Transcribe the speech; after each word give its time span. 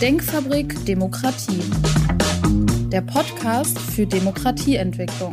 Denkfabrik 0.00 0.86
Demokratie. 0.86 1.62
Der 2.90 3.02
Podcast 3.02 3.78
für 3.78 4.06
Demokratieentwicklung. 4.06 5.30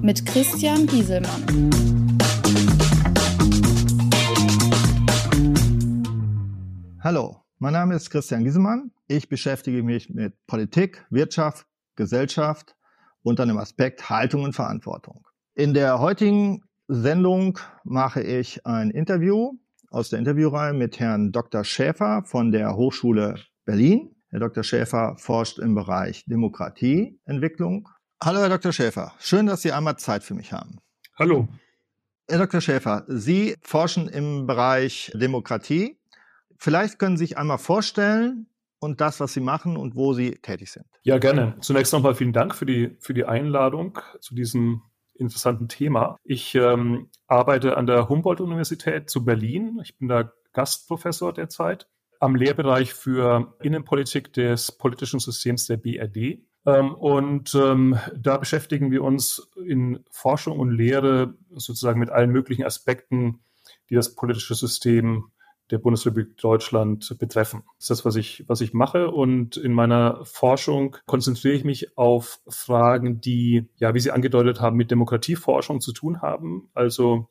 Mit 0.00 0.24
Christian 0.24 0.86
Gieselmann. 0.86 1.70
Hallo, 7.00 7.44
mein 7.58 7.74
Name 7.74 7.96
ist 7.96 8.08
Christian 8.08 8.44
Gieselmann. 8.44 8.92
Ich 9.08 9.28
beschäftige 9.28 9.82
mich 9.82 10.08
mit 10.08 10.34
Politik, 10.46 11.04
Wirtschaft, 11.10 11.66
Gesellschaft 11.96 12.76
unter 13.22 13.44
dem 13.44 13.58
Aspekt 13.58 14.08
Haltung 14.08 14.44
und 14.44 14.54
Verantwortung. 14.54 15.26
In 15.54 15.74
der 15.74 15.98
heutigen 15.98 16.62
Sendung 16.88 17.58
mache 17.84 18.22
ich 18.22 18.64
ein 18.64 18.90
Interview 18.90 19.58
aus 19.90 20.10
der 20.10 20.18
Interviewreihe 20.18 20.72
mit 20.72 20.98
Herrn 21.00 21.32
Dr. 21.32 21.64
Schäfer 21.64 22.22
von 22.24 22.52
der 22.52 22.76
Hochschule 22.76 23.36
Berlin. 23.64 24.14
Herr 24.28 24.40
Dr. 24.40 24.62
Schäfer 24.62 25.16
forscht 25.18 25.58
im 25.58 25.74
Bereich 25.74 26.24
Demokratieentwicklung. 26.26 27.88
Hallo, 28.22 28.40
Herr 28.40 28.50
Dr. 28.50 28.72
Schäfer. 28.72 29.12
Schön, 29.18 29.46
dass 29.46 29.62
Sie 29.62 29.72
einmal 29.72 29.96
Zeit 29.96 30.22
für 30.22 30.34
mich 30.34 30.52
haben. 30.52 30.78
Hallo. 31.18 31.48
Herr 32.28 32.38
Dr. 32.38 32.60
Schäfer, 32.60 33.04
Sie 33.08 33.54
forschen 33.62 34.08
im 34.08 34.46
Bereich 34.46 35.10
Demokratie. 35.14 35.98
Vielleicht 36.58 36.98
können 36.98 37.16
Sie 37.16 37.24
sich 37.24 37.38
einmal 37.38 37.58
vorstellen 37.58 38.48
und 38.80 39.00
das, 39.00 39.20
was 39.20 39.32
Sie 39.32 39.40
machen 39.40 39.76
und 39.76 39.96
wo 39.96 40.12
Sie 40.12 40.32
tätig 40.32 40.70
sind. 40.70 40.86
Ja, 41.02 41.18
gerne. 41.18 41.56
Zunächst 41.60 41.92
nochmal 41.92 42.14
vielen 42.14 42.34
Dank 42.34 42.54
für 42.54 42.66
die, 42.66 42.96
für 43.00 43.14
die 43.14 43.24
Einladung 43.24 43.98
zu 44.20 44.34
diesem 44.34 44.82
interessanten 45.18 45.68
Thema. 45.68 46.16
Ich 46.24 46.54
ähm, 46.54 47.10
arbeite 47.26 47.76
an 47.76 47.86
der 47.86 48.08
Humboldt-Universität 48.08 49.10
zu 49.10 49.24
Berlin. 49.24 49.80
Ich 49.82 49.98
bin 49.98 50.08
da 50.08 50.32
Gastprofessor 50.52 51.32
derzeit 51.32 51.88
am 52.20 52.34
Lehrbereich 52.34 52.94
für 52.94 53.54
Innenpolitik 53.62 54.32
des 54.32 54.72
politischen 54.72 55.20
Systems 55.20 55.66
der 55.66 55.76
BRD. 55.76 56.40
Ähm, 56.66 56.94
und 56.94 57.54
ähm, 57.54 57.98
da 58.16 58.36
beschäftigen 58.36 58.90
wir 58.90 59.02
uns 59.04 59.48
in 59.64 60.04
Forschung 60.10 60.58
und 60.58 60.70
Lehre 60.70 61.34
sozusagen 61.50 62.00
mit 62.00 62.10
allen 62.10 62.30
möglichen 62.30 62.64
Aspekten, 62.64 63.40
die 63.90 63.94
das 63.94 64.14
politische 64.14 64.54
System 64.54 65.30
der 65.70 65.78
Bundesrepublik 65.78 66.36
Deutschland 66.38 67.16
betreffen. 67.18 67.62
Das 67.76 67.84
ist 67.84 67.90
das, 67.90 68.04
was 68.04 68.16
ich, 68.16 68.44
was 68.48 68.60
ich 68.60 68.72
mache. 68.72 69.10
Und 69.10 69.56
in 69.56 69.72
meiner 69.72 70.24
Forschung 70.24 70.96
konzentriere 71.06 71.54
ich 71.54 71.64
mich 71.64 71.96
auf 71.98 72.40
Fragen, 72.48 73.20
die, 73.20 73.68
ja, 73.76 73.94
wie 73.94 74.00
Sie 74.00 74.10
angedeutet 74.10 74.60
haben, 74.60 74.76
mit 74.76 74.90
Demokratieforschung 74.90 75.80
zu 75.80 75.92
tun 75.92 76.22
haben. 76.22 76.70
Also 76.74 77.28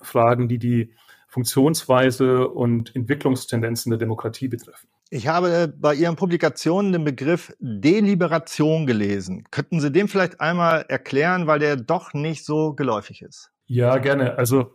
Fragen, 0.00 0.48
die 0.48 0.58
die 0.58 0.92
Funktionsweise 1.28 2.48
und 2.48 2.96
Entwicklungstendenzen 2.96 3.90
der 3.90 3.98
Demokratie 3.98 4.48
betreffen. 4.48 4.88
Ich 5.10 5.26
habe 5.26 5.72
bei 5.74 5.94
Ihren 5.94 6.16
Publikationen 6.16 6.92
den 6.92 7.04
Begriff 7.04 7.54
Deliberation 7.60 8.86
gelesen. 8.86 9.44
Könnten 9.50 9.80
Sie 9.80 9.90
den 9.90 10.08
vielleicht 10.08 10.40
einmal 10.40 10.84
erklären, 10.88 11.46
weil 11.46 11.58
der 11.58 11.76
doch 11.76 12.12
nicht 12.12 12.44
so 12.44 12.74
geläufig 12.74 13.22
ist? 13.22 13.50
Ja, 13.66 13.98
gerne. 13.98 14.36
Also 14.36 14.74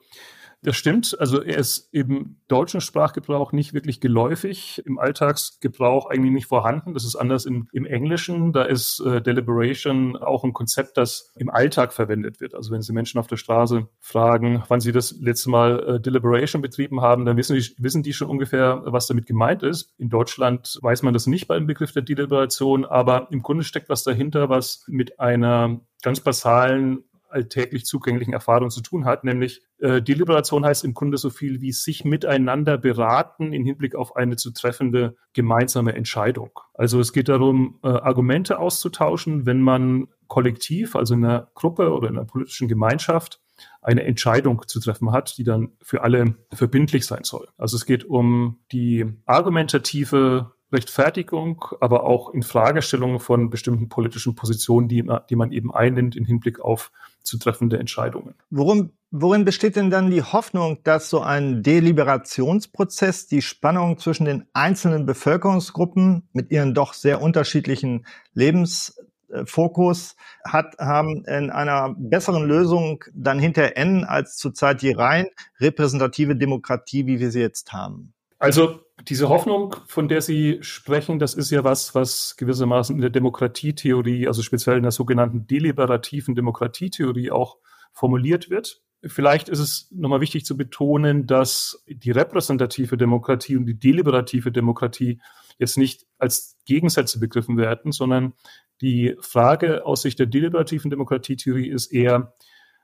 das 0.64 0.78
stimmt. 0.78 1.16
Also 1.20 1.42
er 1.42 1.58
ist 1.58 1.90
im 1.94 2.38
deutschen 2.48 2.82
Sprachgebrauch 2.82 3.52
nicht 3.52 3.74
wirklich 3.74 4.00
geläufig, 4.00 4.82
im 4.86 4.98
Alltagsgebrauch 4.98 6.10
eigentlich 6.10 6.32
nicht 6.32 6.48
vorhanden. 6.48 6.94
Das 6.94 7.04
ist 7.04 7.16
anders 7.16 7.46
im, 7.46 7.68
im 7.74 7.86
Englischen. 7.86 8.54
Da 8.54 8.64
ist 8.64 9.00
äh, 9.02 9.22
Deliberation 9.22 10.16
auch 10.16 10.44
ein 10.44 10.54
Konzept, 10.54 10.98
das 10.98 11.32
im 11.36 11.50
Alltag 11.50 11.94
verwendet 11.94 12.40
wird. 12.40 12.56
Also 12.56 12.72
wenn 12.72 12.82
Sie 12.82 12.94
Menschen 12.94 13.20
auf 13.20 13.28
der 13.28 13.38
Straße 13.38 13.88
fragen, 14.00 14.64
wann 14.70 14.80
sie 14.80 14.92
das 14.92 15.16
letzte 15.20 15.50
Mal 15.50 15.80
äh, 15.84 16.00
Deliberation 16.00 16.62
betrieben 16.62 17.02
haben, 17.02 17.26
dann 17.26 17.38
wissen 17.38 17.56
die, 17.56 17.76
wissen 17.78 18.02
die 18.02 18.14
schon 18.14 18.30
ungefähr, 18.30 18.82
was 18.86 19.08
damit 19.08 19.26
gemeint 19.26 19.64
ist. 19.64 19.94
In 19.98 20.10
Deutschland 20.10 20.80
weiß 20.82 21.04
man 21.04 21.14
das 21.14 21.28
nicht 21.28 21.48
beim 21.48 21.68
Begriff 21.68 21.92
der 21.92 22.04
Deliberation, 22.04 22.86
aber 22.86 23.28
im 23.32 23.42
Grunde 23.42 23.64
steckt 23.64 23.90
was 23.90 24.04
dahinter, 24.04 24.50
was 24.50 24.86
mit 24.88 25.20
einer 25.20 25.82
ganz 26.02 26.22
basalen 26.22 27.04
alltäglich 27.34 27.86
zugänglichen 27.86 28.34
Erfahrungen 28.34 28.72
zu 28.72 28.82
tun 28.82 29.06
hat, 29.06 29.24
nämlich 29.24 29.62
äh, 29.80 30.02
Deliberation 30.02 30.66
heißt 30.66 30.84
im 30.86 30.94
Grunde 30.94 31.18
so 31.18 31.30
viel 31.30 31.62
wie 31.62 31.72
sich 31.72 32.06
miteinander 32.06 32.78
beraten 32.78 33.54
im 33.54 33.66
Hinblick 33.66 33.96
auf 33.96 34.16
eine 34.16 34.36
zu 34.36 34.52
treffende 34.52 35.16
gemeinsame 35.34 35.94
Entscheidung. 35.94 36.52
Also 36.74 37.00
es 37.00 37.14
geht 37.14 37.30
darum, 37.30 37.80
äh, 37.84 37.88
Argumente 37.88 38.60
auszutauschen, 38.60 39.46
wenn 39.46 39.62
man 39.62 40.08
kollektiv, 40.28 40.96
also 40.96 41.14
in 41.14 41.26
einer 41.26 41.52
Gruppe 41.54 41.92
oder 41.92 42.10
in 42.10 42.18
einer 42.18 42.26
politischen 42.26 42.68
Gemeinschaft, 42.68 43.40
eine 43.82 44.04
Entscheidung 44.04 44.64
zu 44.68 44.80
treffen 44.80 45.12
hat, 45.12 45.38
die 45.38 45.44
dann 45.44 45.74
für 45.82 46.02
alle 46.02 46.36
verbindlich 46.52 47.06
sein 47.06 47.24
soll. 47.24 47.48
Also 47.58 47.76
es 47.76 47.86
geht 47.86 48.06
um 48.06 48.60
die 48.72 49.06
argumentative 49.26 50.53
Rechtfertigung, 50.74 51.66
aber 51.80 52.04
auch 52.04 52.34
in 52.34 52.44
Fragestellungen 52.44 53.20
von 53.20 53.50
bestimmten 53.50 53.90
politischen 53.90 54.36
Positionen, 54.36 54.88
die, 54.88 55.08
die 55.30 55.36
man 55.36 55.52
eben 55.52 55.74
einnimmt 55.74 56.16
im 56.16 56.26
Hinblick 56.26 56.60
auf 56.60 56.92
zu 57.22 57.38
treffende 57.38 57.80
Entscheidungen. 57.80 58.36
Worum, 58.50 58.92
worin 59.12 59.46
besteht 59.46 59.76
denn 59.76 59.90
dann 59.90 60.12
die 60.12 60.24
Hoffnung, 60.24 60.80
dass 60.84 61.10
so 61.10 61.22
ein 61.22 61.64
Deliberationsprozess 61.64 63.28
die 63.28 63.42
Spannung 63.42 63.98
zwischen 63.98 64.26
den 64.26 64.46
einzelnen 64.54 65.06
Bevölkerungsgruppen 65.06 66.28
mit 66.34 66.52
ihren 66.52 66.74
doch 66.74 66.94
sehr 66.94 67.22
unterschiedlichen 67.22 68.06
Lebensfokus 68.34 70.16
hat, 70.44 70.78
haben 70.80 71.24
in 71.26 71.50
einer 71.50 71.96
besseren 71.98 72.44
Lösung 72.44 73.04
dann 73.14 73.40
hinter 73.40 73.78
enden 73.78 74.04
als 74.04 74.36
zurzeit 74.36 74.82
die 74.82 74.92
rein 74.92 75.28
repräsentative 75.60 76.36
Demokratie, 76.36 77.06
wie 77.06 77.20
wir 77.20 77.32
sie 77.32 77.42
jetzt 77.42 77.72
haben? 77.72 78.14
Also 78.44 78.82
diese 79.08 79.30
Hoffnung, 79.30 79.74
von 79.88 80.10
der 80.10 80.22
Sie 80.22 80.58
sprechen, 80.60 81.18
das 81.18 81.34
ist 81.34 81.50
ja 81.50 81.64
was, 81.64 81.96
was 81.96 82.36
gewissermaßen 82.36 82.94
in 82.94 83.00
der 83.00 83.10
Demokratietheorie, 83.10 84.28
also 84.28 84.42
speziell 84.42 84.76
in 84.76 84.84
der 84.84 84.92
sogenannten 84.92 85.48
deliberativen 85.48 86.36
Demokratietheorie 86.36 87.32
auch 87.32 87.56
formuliert 87.94 88.50
wird. 88.50 88.82
Vielleicht 89.02 89.48
ist 89.48 89.60
es 89.60 89.88
nochmal 89.92 90.20
wichtig 90.20 90.44
zu 90.44 90.58
betonen, 90.58 91.26
dass 91.26 91.86
die 91.88 92.12
repräsentative 92.12 92.98
Demokratie 92.98 93.56
und 93.56 93.66
die 93.66 93.80
deliberative 93.80 94.52
Demokratie 94.52 95.22
jetzt 95.58 95.78
nicht 95.78 96.06
als 96.18 96.58
Gegensätze 96.66 97.22
begriffen 97.22 97.56
werden, 97.56 97.94
sondern 97.94 98.34
die 98.82 99.16
Frage 99.22 99.86
aus 99.86 100.02
Sicht 100.02 100.20
der 100.20 100.26
deliberativen 100.26 100.90
Demokratietheorie 100.90 101.70
ist 101.70 101.94
eher, 101.94 102.34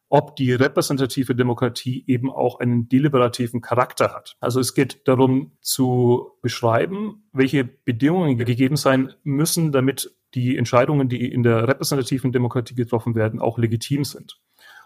ob 0.09 0.35
die 0.35 0.51
repräsentative 0.51 1.35
Demokratie 1.35 2.03
eben 2.07 2.31
auch 2.31 2.59
einen 2.59 2.89
deliberativen 2.89 3.61
Charakter 3.61 4.13
hat. 4.13 4.35
Also 4.39 4.59
es 4.59 4.73
geht 4.73 5.07
darum 5.07 5.51
zu 5.61 6.31
beschreiben, 6.41 7.29
welche 7.31 7.63
Bedingungen 7.63 8.37
gegeben 8.37 8.75
sein 8.75 9.13
müssen, 9.23 9.71
damit 9.71 10.15
die 10.33 10.57
Entscheidungen, 10.57 11.09
die 11.09 11.31
in 11.31 11.43
der 11.43 11.67
repräsentativen 11.67 12.31
Demokratie 12.31 12.75
getroffen 12.75 13.15
werden, 13.15 13.39
auch 13.39 13.57
legitim 13.57 14.03
sind. 14.03 14.39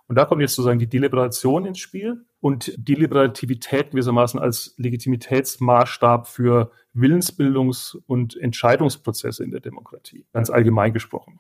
Und 0.08 0.18
da 0.18 0.26
kommt 0.26 0.42
jetzt 0.42 0.56
sozusagen 0.56 0.80
die 0.80 0.90
Deliberation 0.90 1.66
ins 1.66 1.80
Spiel 1.80 2.26
und 2.42 2.74
Deliberativität 2.78 3.92
gewissermaßen 3.92 4.40
als 4.40 4.76
Legitimitätsmaßstab 4.78 6.28
für 6.28 6.72
Willensbildungs- 6.94 7.98
und 8.06 8.36
Entscheidungsprozesse 8.36 9.44
in 9.44 9.52
der 9.52 9.62
Demokratie, 9.62 10.26
ganz 10.34 10.50
allgemein 10.50 10.92
gesprochen. 10.92 11.40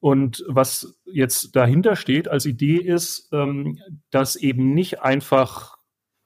Und 0.00 0.42
was 0.48 0.98
jetzt 1.04 1.54
dahinter 1.54 1.94
steht 1.94 2.26
als 2.26 2.46
Idee 2.46 2.76
ist, 2.76 3.28
ähm, 3.32 3.78
dass 4.10 4.34
eben 4.36 4.74
nicht 4.74 5.02
einfach 5.02 5.76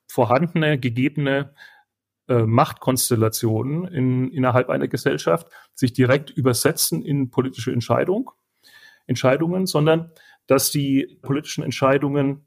vorhandene, 0.08 0.78
gegebene 0.78 1.54
äh, 2.28 2.46
Machtkonstellationen 2.46 3.86
in, 3.88 4.30
innerhalb 4.30 4.70
einer 4.70 4.86
Gesellschaft 4.86 5.48
sich 5.74 5.92
direkt 5.92 6.30
übersetzen 6.30 7.02
in 7.02 7.30
politische 7.30 7.72
Entscheidung, 7.72 8.30
Entscheidungen, 9.06 9.66
sondern 9.66 10.12
dass 10.46 10.70
die 10.70 11.18
politischen 11.20 11.64
Entscheidungen 11.64 12.46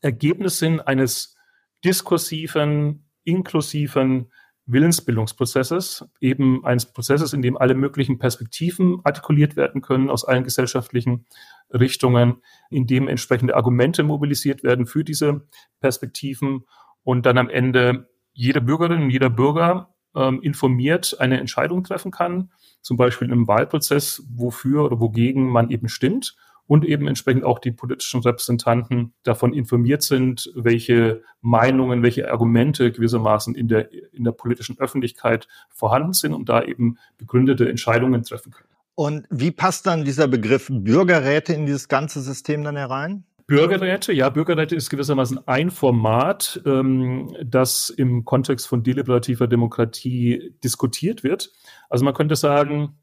Ergebnis 0.00 0.58
sind 0.58 0.80
eines 0.80 1.36
diskursiven, 1.84 3.10
inklusiven 3.22 4.32
Willensbildungsprozesses, 4.66 6.06
eben 6.20 6.64
eines 6.64 6.86
Prozesses, 6.86 7.32
in 7.32 7.42
dem 7.42 7.56
alle 7.56 7.74
möglichen 7.74 8.18
Perspektiven 8.18 9.00
artikuliert 9.04 9.56
werden 9.56 9.82
können 9.82 10.08
aus 10.08 10.24
allen 10.24 10.44
gesellschaftlichen 10.44 11.26
Richtungen, 11.70 12.42
in 12.70 12.86
dem 12.86 13.08
entsprechende 13.08 13.56
Argumente 13.56 14.02
mobilisiert 14.02 14.62
werden 14.62 14.86
für 14.86 15.04
diese 15.04 15.46
Perspektiven 15.80 16.64
und 17.02 17.26
dann 17.26 17.36
am 17.36 17.50
Ende 17.50 18.08
jede 18.32 18.60
Bürgerin 18.60 19.02
und 19.02 19.10
jeder 19.10 19.30
Bürger 19.30 19.94
ähm, 20.16 20.40
informiert 20.42 21.16
eine 21.18 21.38
Entscheidung 21.40 21.84
treffen 21.84 22.10
kann, 22.10 22.50
zum 22.80 22.96
Beispiel 22.96 23.30
im 23.30 23.46
Wahlprozess, 23.46 24.22
wofür 24.30 24.84
oder 24.84 25.00
wogegen 25.00 25.48
man 25.48 25.70
eben 25.70 25.88
stimmt 25.88 26.36
und 26.66 26.84
eben 26.84 27.08
entsprechend 27.08 27.44
auch 27.44 27.58
die 27.58 27.72
politischen 27.72 28.20
Repräsentanten 28.20 29.12
davon 29.22 29.52
informiert 29.52 30.02
sind, 30.02 30.50
welche 30.54 31.22
Meinungen, 31.40 32.02
welche 32.02 32.30
Argumente 32.30 32.90
gewissermaßen 32.90 33.54
in 33.54 33.68
der, 33.68 33.92
in 34.12 34.24
der 34.24 34.32
politischen 34.32 34.78
Öffentlichkeit 34.78 35.46
vorhanden 35.68 36.12
sind 36.12 36.32
und 36.32 36.48
da 36.48 36.62
eben 36.62 36.98
begründete 37.18 37.68
Entscheidungen 37.68 38.22
treffen 38.22 38.52
können. 38.52 38.68
Und 38.94 39.26
wie 39.28 39.50
passt 39.50 39.86
dann 39.86 40.04
dieser 40.04 40.28
Begriff 40.28 40.68
Bürgerräte 40.70 41.52
in 41.52 41.66
dieses 41.66 41.88
ganze 41.88 42.20
System 42.20 42.62
dann 42.62 42.76
herein? 42.76 43.24
Bürgerräte, 43.46 44.12
ja, 44.14 44.30
Bürgerräte 44.30 44.74
ist 44.74 44.88
gewissermaßen 44.88 45.46
ein 45.46 45.70
Format, 45.70 46.62
ähm, 46.64 47.36
das 47.44 47.90
im 47.90 48.24
Kontext 48.24 48.66
von 48.66 48.82
deliberativer 48.82 49.46
Demokratie 49.46 50.54
diskutiert 50.64 51.24
wird. 51.24 51.52
Also 51.90 52.06
man 52.06 52.14
könnte 52.14 52.36
sagen, 52.36 52.96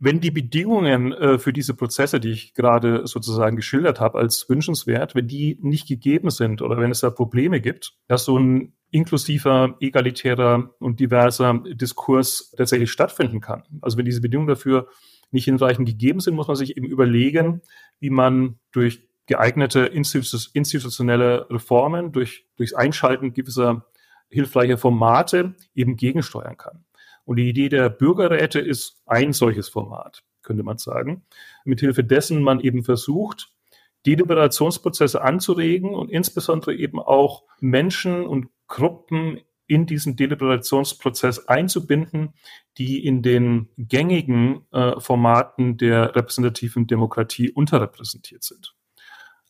wenn 0.00 0.20
die 0.20 0.30
Bedingungen 0.30 1.12
äh, 1.12 1.38
für 1.38 1.52
diese 1.52 1.74
Prozesse, 1.74 2.20
die 2.20 2.30
ich 2.30 2.54
gerade 2.54 3.06
sozusagen 3.06 3.56
geschildert 3.56 4.00
habe, 4.00 4.18
als 4.18 4.48
wünschenswert, 4.48 5.14
wenn 5.14 5.26
die 5.26 5.58
nicht 5.60 5.88
gegeben 5.88 6.30
sind 6.30 6.62
oder 6.62 6.76
wenn 6.78 6.90
es 6.90 7.00
da 7.00 7.10
Probleme 7.10 7.60
gibt, 7.60 7.94
dass 8.06 8.24
so 8.24 8.38
ein 8.38 8.74
inklusiver, 8.90 9.76
egalitärer 9.80 10.74
und 10.78 11.00
diverser 11.00 11.62
Diskurs 11.74 12.54
tatsächlich 12.56 12.90
stattfinden 12.90 13.40
kann. 13.40 13.64
Also 13.80 13.98
wenn 13.98 14.04
diese 14.04 14.20
Bedingungen 14.20 14.48
dafür 14.48 14.88
nicht 15.30 15.44
hinreichend 15.44 15.86
gegeben 15.86 16.20
sind, 16.20 16.34
muss 16.34 16.48
man 16.48 16.56
sich 16.56 16.76
eben 16.76 16.86
überlegen, 16.86 17.60
wie 18.00 18.10
man 18.10 18.58
durch 18.72 19.06
geeignete 19.26 19.80
institutionelle 19.80 21.50
Reformen, 21.50 22.12
durch, 22.12 22.46
durchs 22.56 22.72
Einschalten 22.72 23.34
gewisser 23.34 23.84
hilfreicher 24.30 24.78
Formate 24.78 25.54
eben 25.74 25.96
gegensteuern 25.96 26.56
kann. 26.56 26.84
Und 27.28 27.36
die 27.36 27.50
Idee 27.50 27.68
der 27.68 27.90
Bürgerräte 27.90 28.58
ist 28.58 29.02
ein 29.04 29.34
solches 29.34 29.68
Format, 29.68 30.22
könnte 30.40 30.62
man 30.62 30.78
sagen, 30.78 31.26
mithilfe 31.66 32.02
dessen 32.02 32.42
man 32.42 32.58
eben 32.58 32.84
versucht, 32.84 33.50
Deliberationsprozesse 34.06 35.20
anzuregen 35.20 35.94
und 35.94 36.10
insbesondere 36.10 36.74
eben 36.74 36.98
auch 36.98 37.42
Menschen 37.60 38.26
und 38.26 38.48
Gruppen 38.66 39.42
in 39.66 39.84
diesen 39.84 40.16
Deliberationsprozess 40.16 41.48
einzubinden, 41.48 42.32
die 42.78 43.04
in 43.04 43.20
den 43.20 43.68
gängigen 43.76 44.66
äh, 44.72 44.98
Formaten 44.98 45.76
der 45.76 46.16
repräsentativen 46.16 46.86
Demokratie 46.86 47.50
unterrepräsentiert 47.52 48.42
sind. 48.42 48.74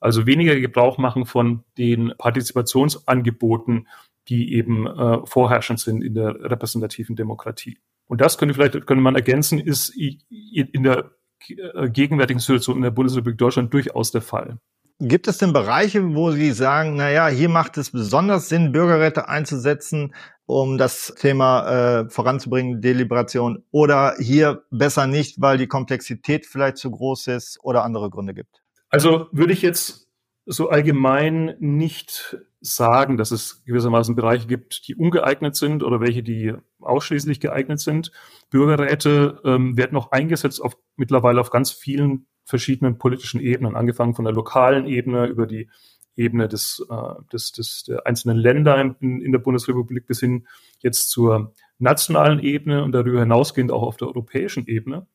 Also 0.01 0.27
weniger 0.27 0.59
Gebrauch 0.59 0.99
machen 0.99 1.27
von 1.27 1.63
den 1.77 2.13
Partizipationsangeboten, 2.19 3.87
die 4.29 4.55
eben 4.55 4.87
äh, 4.87 5.19
vorherrschend 5.25 5.81
sind 5.81 6.03
in 6.03 6.15
der 6.15 6.35
repräsentativen 6.41 7.17
Demokratie. 7.17 7.79
Und 8.07 8.21
das 8.21 8.39
könnte 8.39 8.55
vielleicht 8.55 8.87
könnte 8.87 9.03
man 9.03 9.15
ergänzen, 9.15 9.59
ist 9.59 9.91
in 9.91 10.83
der 10.83 11.11
äh, 11.49 11.89
gegenwärtigen 11.91 12.41
Situation 12.41 12.77
in 12.77 12.83
der 12.83 12.91
Bundesrepublik 12.91 13.39
Deutschland 13.39 13.73
durchaus 13.73 14.11
der 14.11 14.23
Fall. 14.23 14.59
Gibt 15.01 15.29
es 15.29 15.39
denn 15.39 15.53
Bereiche, 15.53 16.17
wo 16.17 16.33
Sie 16.33 16.51
sagen, 16.51 16.97
na 16.97 17.09
ja, 17.11 17.29
hier 17.29 17.49
macht 17.49 17.79
es 17.79 17.93
besonders 17.93 18.49
Sinn, 18.49 18.73
Bürgerräte 18.73 19.29
einzusetzen, 19.29 20.13
um 20.45 20.77
das 20.77 21.15
Thema 21.17 22.01
äh, 22.01 22.11
voranzubringen, 22.11 22.81
Deliberation, 22.81 23.63
oder 23.71 24.17
hier 24.19 24.65
besser 24.73 25.07
nicht, 25.07 25.41
weil 25.41 25.57
die 25.57 25.69
Komplexität 25.69 26.47
vielleicht 26.47 26.79
zu 26.79 26.91
groß 26.91 27.29
ist 27.29 27.61
oder 27.63 27.85
andere 27.85 28.11
Gründe 28.11 28.35
gibt? 28.35 28.61
Also 28.89 29.29
würde 29.31 29.53
ich 29.53 29.63
jetzt 29.63 30.08
so 30.51 30.71
allgemein 30.71 31.57
nicht 31.61 32.39
sagen, 32.61 33.19
dass 33.19 33.31
es 33.31 33.63
gewissermaßen 33.67 34.17
Bereiche 34.17 34.47
gibt, 34.47 34.89
die 34.89 34.95
ungeeignet 34.95 35.55
sind 35.55 35.83
oder 35.83 36.01
welche, 36.01 36.23
die 36.23 36.55
ausschließlich 36.81 37.39
geeignet 37.39 37.81
sind. 37.81 38.13
Bürgerräte 38.51 39.41
ähm, 39.45 39.77
werden 39.77 39.93
noch 39.93 40.11
eingesetzt 40.11 40.61
auf 40.61 40.77
mittlerweile 40.97 41.41
auf 41.41 41.51
ganz 41.51 41.71
vielen 41.71 42.27
verschiedenen 42.45 42.97
politischen 42.97 43.41
Ebenen, 43.41 43.77
angefangen 43.77 44.15
von 44.15 44.25
der 44.25 44.35
lokalen 44.35 44.87
Ebene 44.87 45.27
über 45.27 45.47
die 45.47 45.69
Ebene 46.17 46.49
des, 46.49 46.85
äh, 46.91 47.23
des, 47.31 47.53
des 47.53 47.85
der 47.85 48.07
einzelnen 48.07 48.39
Länder 48.39 48.81
in, 48.81 49.21
in 49.21 49.33
der 49.33 49.39
Bundesrepublik 49.39 50.07
bis 50.07 50.21
hin 50.21 50.49
jetzt 50.81 51.11
zur 51.11 51.53
nationalen 51.79 52.41
Ebene 52.41 52.83
und 52.85 52.93
darüber 52.93 53.21
hinausgehend 53.21 53.71
auch 53.71 53.83
auf 53.83 53.99
der 53.99 54.09
europäischen 54.09 54.67
Ebene. 54.67 55.07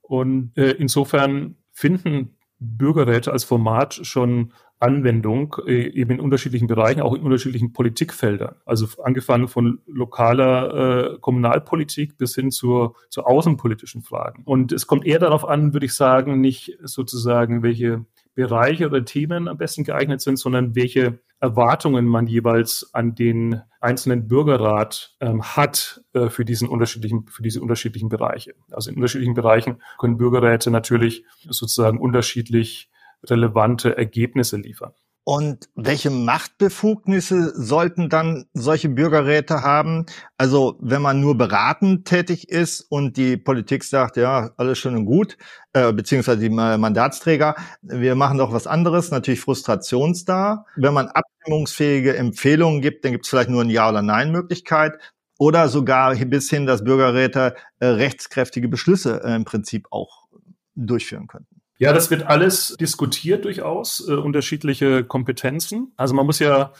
Und 0.00 0.56
äh, 0.56 0.72
insofern 0.72 1.56
finden 1.72 2.36
Bürgerräte 2.62 3.32
als 3.32 3.44
Format 3.44 4.00
schon 4.02 4.52
Anwendung 4.82 5.56
äh, 5.66 5.88
eben 5.88 6.12
in 6.12 6.20
unterschiedlichen 6.20 6.66
Bereichen, 6.66 7.00
auch 7.00 7.14
in 7.14 7.22
unterschiedlichen 7.22 7.72
Politikfeldern. 7.72 8.56
Also 8.66 8.86
angefangen 9.02 9.46
von 9.46 9.80
lokaler 9.86 11.14
äh, 11.14 11.18
Kommunalpolitik 11.20 12.18
bis 12.18 12.34
hin 12.34 12.50
zur, 12.50 12.96
zu 13.08 13.24
außenpolitischen 13.24 14.02
Fragen. 14.02 14.42
Und 14.44 14.72
es 14.72 14.88
kommt 14.88 15.06
eher 15.06 15.20
darauf 15.20 15.48
an, 15.48 15.72
würde 15.72 15.86
ich 15.86 15.94
sagen, 15.94 16.40
nicht 16.40 16.76
sozusagen, 16.82 17.62
welche 17.62 18.04
Bereiche 18.34 18.86
oder 18.86 19.04
Themen 19.04 19.48
am 19.48 19.58
besten 19.58 19.84
geeignet 19.84 20.20
sind, 20.20 20.38
sondern 20.38 20.74
welche 20.74 21.20
Erwartungen 21.40 22.06
man 22.06 22.26
jeweils 22.26 22.90
an 22.92 23.14
den 23.14 23.60
einzelnen 23.80 24.28
Bürgerrat 24.28 25.16
ähm, 25.20 25.42
hat 25.42 26.02
äh, 26.12 26.28
für 26.28 26.44
diesen 26.44 26.68
unterschiedlichen, 26.68 27.26
für 27.26 27.42
diese 27.42 27.60
unterschiedlichen 27.60 28.08
Bereiche. 28.08 28.54
Also 28.70 28.90
in 28.90 28.96
unterschiedlichen 28.96 29.34
Bereichen 29.34 29.82
können 29.98 30.18
Bürgerräte 30.18 30.70
natürlich 30.70 31.24
sozusagen 31.48 31.98
unterschiedlich 31.98 32.90
relevante 33.24 33.96
Ergebnisse 33.96 34.56
liefern. 34.56 34.92
Und 35.24 35.68
welche 35.76 36.10
Machtbefugnisse 36.10 37.52
sollten 37.54 38.08
dann 38.08 38.46
solche 38.54 38.88
Bürgerräte 38.88 39.62
haben? 39.62 40.06
Also 40.36 40.76
wenn 40.80 41.00
man 41.00 41.20
nur 41.20 41.38
beratend 41.38 42.06
tätig 42.06 42.48
ist 42.48 42.80
und 42.80 43.16
die 43.16 43.36
Politik 43.36 43.84
sagt, 43.84 44.16
ja, 44.16 44.50
alles 44.56 44.78
schön 44.78 44.96
und 44.96 45.04
gut, 45.04 45.38
äh, 45.74 45.92
beziehungsweise 45.92 46.40
die 46.40 46.50
Mandatsträger, 46.50 47.54
wir 47.82 48.16
machen 48.16 48.38
doch 48.38 48.52
was 48.52 48.66
anderes, 48.66 49.12
natürlich 49.12 49.40
frustrationsda. 49.40 50.66
Wenn 50.74 50.94
man 50.94 51.06
abstimmungsfähige 51.06 52.16
Empfehlungen 52.16 52.80
gibt, 52.80 53.04
dann 53.04 53.12
gibt 53.12 53.24
es 53.24 53.30
vielleicht 53.30 53.50
nur 53.50 53.62
ein 53.62 53.70
Ja- 53.70 53.90
oder 53.90 54.02
Nein-Möglichkeit. 54.02 54.98
Oder 55.38 55.68
sogar 55.68 56.14
bis 56.16 56.50
hin, 56.50 56.66
dass 56.66 56.84
Bürgerräte 56.84 57.54
äh, 57.78 57.86
rechtskräftige 57.86 58.68
Beschlüsse 58.68 59.22
äh, 59.24 59.34
im 59.34 59.44
Prinzip 59.44 59.86
auch 59.90 60.28
durchführen 60.74 61.26
könnten. 61.26 61.61
Ja, 61.78 61.92
das 61.92 62.10
wird 62.10 62.24
alles 62.24 62.76
diskutiert 62.78 63.44
durchaus, 63.44 64.06
äh, 64.08 64.12
unterschiedliche 64.14 65.04
Kompetenzen. 65.04 65.92
Also 65.96 66.14
man 66.14 66.26
muss 66.26 66.38
ja 66.38 66.72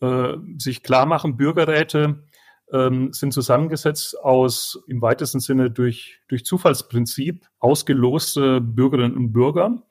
äh, 0.00 0.34
sich 0.58 0.82
klar 0.82 1.06
machen, 1.06 1.36
Bürgerräte 1.36 2.22
ähm, 2.72 3.12
sind 3.12 3.32
zusammengesetzt 3.32 4.18
aus 4.20 4.82
im 4.86 5.00
weitesten 5.00 5.40
Sinne 5.40 5.70
durch, 5.70 6.20
durch 6.28 6.44
Zufallsprinzip 6.44 7.46
ausgeloste 7.58 8.60
Bürgerinnen 8.60 9.16
und 9.16 9.32
Bürger, 9.32 9.82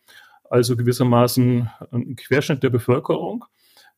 also 0.49 0.75
gewissermaßen 0.75 1.69
ein 1.91 2.15
Querschnitt 2.15 2.63
der 2.63 2.69
Bevölkerung, 2.69 3.45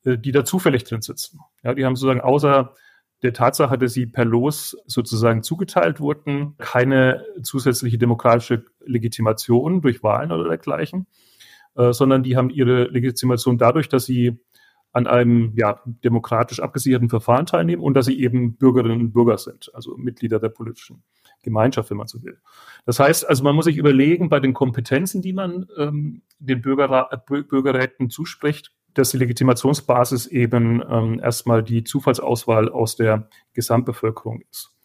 äh, 0.04 0.18
die 0.18 0.32
da 0.32 0.46
zufällig 0.46 0.84
drin 0.84 1.02
sitzen. 1.02 1.40
Ja, 1.64 1.74
die 1.74 1.86
haben 1.86 1.96
sozusagen 1.96 2.22
außer 2.22 2.74
der 3.22 3.34
Tatsache, 3.34 3.78
dass 3.78 3.94
sie 3.94 4.06
per 4.06 4.26
Los 4.26 4.78
sozusagen 4.86 5.44
zugeteilt 5.44 6.00
wurden, 6.00 6.56
keine 6.58 7.26
zusätzliche 7.44 7.98
demokratische 7.98 8.66
Legitimation 8.86 9.82
durch 9.82 10.04
Wahlen 10.04 10.32
oder 10.32 10.48
dergleichen, 10.48 11.08
äh, 11.76 11.92
sondern 11.92 12.24
die 12.24 12.38
haben 12.38 12.50
ihre 12.50 12.86
Legitimation 12.86 13.58
dadurch, 13.58 13.90
dass 13.90 14.06
sie 14.06 14.40
an 14.92 15.06
einem 15.06 15.54
ja, 15.56 15.82
demokratisch 15.86 16.60
abgesicherten 16.60 17.10
Verfahren 17.10 17.46
teilnehmen 17.46 17.84
und 17.84 17.94
dass 17.94 18.08
sie 18.08 18.20
eben 18.20 18.56
Bürgerinnen 18.56 19.00
und 19.00 19.14
Bürger 19.14 19.38
sind, 19.38 19.70
also 19.76 19.96
Mitglieder 19.98 20.40
der 20.40 20.50
politischen 20.50 21.04
Gemeinschaft, 21.44 21.90
wenn 21.92 21.98
man 21.98 22.08
so 22.08 22.24
will. 22.24 22.40
Das 22.86 23.00
heißt, 23.00 23.28
also 23.28 23.44
man 23.44 23.56
muss 23.56 23.66
sich 23.66 23.78
überlegen, 23.78 24.30
bei 24.30 24.40
den 24.40 24.54
Kompetenzen, 24.54 25.22
die 25.22 25.34
man 25.34 25.68
ähm, 25.78 26.24
den 26.40 26.62
Bürgerra 26.62 27.10
Bürgerräten 27.28 28.10
zuspricht, 28.10 28.74
dass 28.94 29.12
die 29.12 29.18
Legitimationsbasis 29.18 30.28
eben 30.28 30.84
ähm, 30.90 31.20
erstmal 31.20 31.64
die 31.64 31.84
Zufallsauswahl 31.84 32.70
aus 32.70 32.96
der 32.96 33.30
Gesamtbevölkerung 33.54 34.42
ist. 34.52 34.76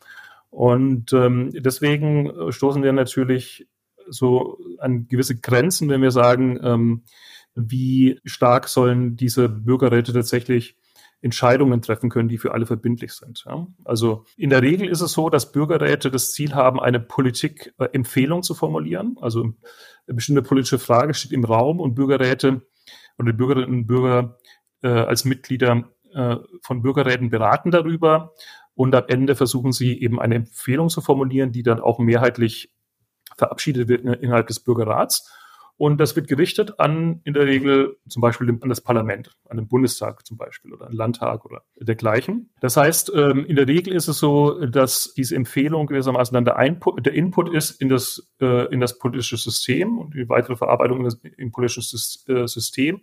Und 0.51 1.13
ähm, 1.13 1.51
deswegen 1.53 2.53
stoßen 2.53 2.83
wir 2.83 2.93
natürlich 2.93 3.67
so 4.09 4.59
an 4.79 5.09
gewisse 5.09 5.41
Grenzen, 5.41 5.89
wenn 5.89 6.03
wir 6.03 6.11
sagen, 6.11 6.61
ähm, 6.63 7.03
wie 7.55 8.21
stark 8.25 8.69
sollen 8.69 9.17
diese 9.17 9.49
Bürgerräte 9.49 10.13
tatsächlich 10.13 10.77
Entscheidungen 11.25 11.81
treffen 11.81 12.11
können, 12.11 12.29
die 12.29 12.37
für 12.37 12.53
alle 12.53 12.67
verbindlich 12.67 13.13
sind. 13.13 13.45
Ja? 13.47 13.67
Also 13.85 14.25
in 14.37 14.51
der 14.51 14.61
Regel 14.61 14.89
ist 14.89 15.01
es 15.01 15.13
so, 15.13 15.31
dass 15.31 15.53
Bürgerräte 15.53 16.11
das 16.11 16.33
Ziel 16.33 16.55
haben, 16.55 16.79
eine 16.79 17.01
Politikempfehlung 17.01 18.43
zu 18.43 18.55
formulieren. 18.55 19.17
Also 19.21 19.55
eine 20.07 20.15
bestimmte 20.15 20.43
politische 20.43 20.79
Frage 20.79 21.15
steht 21.15 21.33
im 21.33 21.45
Raum 21.45 21.81
und 21.81 21.95
Bürgerräte 21.95 22.63
oder 23.18 23.33
die 23.33 23.37
Bürgerinnen 23.37 23.71
und 23.71 23.87
Bürger 23.87 24.38
äh, 24.83 24.88
als 24.88 25.25
Mitglieder 25.25 25.90
äh, 26.12 26.37
von 26.62 26.83
Bürgerräten 26.83 27.30
beraten 27.30 27.71
darüber 27.71 28.33
und 28.75 28.94
am 28.94 29.04
Ende 29.09 29.37
versuchen 29.37 29.73
sie 29.73 30.00
eben 30.00 30.21
eine 30.21 30.35
Empfehlung 30.35 30.88
zu 30.88 31.00
formulieren, 31.00 31.52
die 31.52 31.62
dann 31.62 31.80
auch 31.80 31.99
mehrheitlich 31.99 32.73
verabschiedet 33.37 33.88
wird 33.88 34.04
innerhalb 34.04 34.47
des 34.47 34.61
Bürgerrats. 34.61 35.33
Und 35.76 35.99
das 35.99 36.14
wird 36.14 36.28
gerichtet 36.28 36.78
an, 36.78 37.21
in 37.25 37.35
der 37.35 37.47
Regel 37.47 37.97
zum 38.09 38.23
Beispiel 38.23 38.49
an 38.49 38.69
das 38.69 38.81
Parlament, 38.81 39.37
an 39.49 39.57
den 39.57 39.66
Bundestag 39.66 40.25
zum 40.25 40.37
Beispiel 40.37 40.73
oder 40.73 40.87
an 40.87 40.93
den 40.93 40.99
Landtag 40.99 41.45
oder 41.45 41.62
dergleichen. 41.81 42.50
Das 42.61 42.76
heißt, 42.76 43.12
ähm, 43.14 43.45
in 43.45 43.57
der 43.57 43.66
Regel 43.66 43.93
ist 43.93 44.07
es 44.07 44.19
so, 44.19 44.64
dass 44.66 45.14
diese 45.16 45.35
Empfehlung 45.35 45.87
gewissermaßen 45.87 46.33
dann 46.33 46.45
der, 46.45 46.59
Input, 46.61 47.04
der 47.04 47.14
Input 47.14 47.52
ist 47.52 47.81
in 47.81 47.88
das, 47.88 48.33
äh, 48.40 48.73
in 48.73 48.78
das 48.78 48.99
politische 48.99 49.37
System 49.37 49.99
und 49.99 50.14
die 50.14 50.28
weitere 50.28 50.54
Verarbeitung 50.54 51.09
im 51.37 51.50
politischen 51.50 51.99
äh, 52.28 52.47
System 52.47 53.02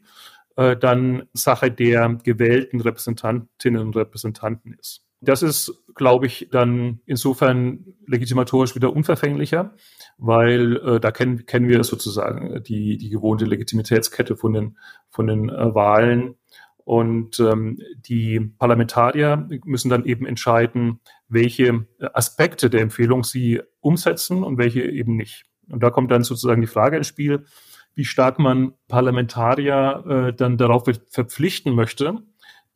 äh, 0.56 0.78
dann 0.78 1.24
Sache 1.34 1.72
der 1.72 2.20
gewählten 2.24 2.80
Repräsentantinnen 2.80 3.82
und 3.82 3.96
Repräsentanten 3.96 4.74
ist. 4.74 5.06
Das 5.24 5.44
ist, 5.44 5.72
glaube 5.94 6.26
ich, 6.26 6.50
dann 6.52 7.00
insofern 7.06 7.86
legitimatorisch 8.08 8.76
wieder 8.76 8.92
unverfänglicher, 8.92 9.76
weil 10.18 10.78
äh, 10.78 11.00
da 11.00 11.12
kennen, 11.12 11.46
kennen 11.46 11.68
wir 11.68 11.84
sozusagen 11.84 12.64
die, 12.64 12.98
die 12.98 13.10
gewohnte 13.10 13.46
Legitimitätskette 13.46 14.36
von 14.36 14.54
den, 14.54 14.78
von 15.10 15.28
den 15.28 15.50
äh, 15.50 15.76
Wahlen. 15.76 16.36
Und 16.84 17.40
ähm, 17.40 17.78
die 18.08 18.40
Parlamentarier 18.40 19.48
müssen 19.64 19.90
dann 19.90 20.06
eben 20.06 20.26
entscheiden, 20.26 21.00
welche 21.30 21.86
Aspekte 22.14 22.72
der 22.72 22.82
Empfehlung 22.82 23.24
sie 23.24 23.62
umsetzen 23.80 24.44
und 24.44 24.58
welche 24.58 24.82
eben 24.82 25.16
nicht. 25.16 25.46
Und 25.70 25.84
da 25.84 25.92
kommt 25.92 26.10
dann 26.10 26.24
sozusagen 26.24 26.62
die 26.62 26.68
Frage 26.68 26.98
ins 26.98 27.08
Spiel, 27.08 27.46
wie 27.94 28.06
stark 28.06 28.40
man 28.40 28.74
Parlamentarier 28.88 30.04
äh, 30.08 30.34
dann 30.34 30.58
darauf 30.58 30.86
verpflichten 31.10 31.76
möchte, 31.76 32.24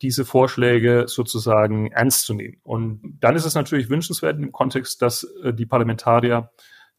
diese 0.02 0.24
Vorschläge 0.24 1.04
sozusagen 1.06 1.90
ernst 1.90 2.26
zu 2.26 2.34
nehmen. 2.34 2.58
Und 2.62 3.18
dann 3.20 3.36
ist 3.36 3.46
es 3.46 3.54
natürlich 3.54 3.88
wünschenswert 3.88 4.38
im 4.38 4.52
Kontext, 4.52 5.00
dass 5.02 5.24
äh, 5.42 5.54
die 5.54 5.66
Parlamentarier 5.66 6.50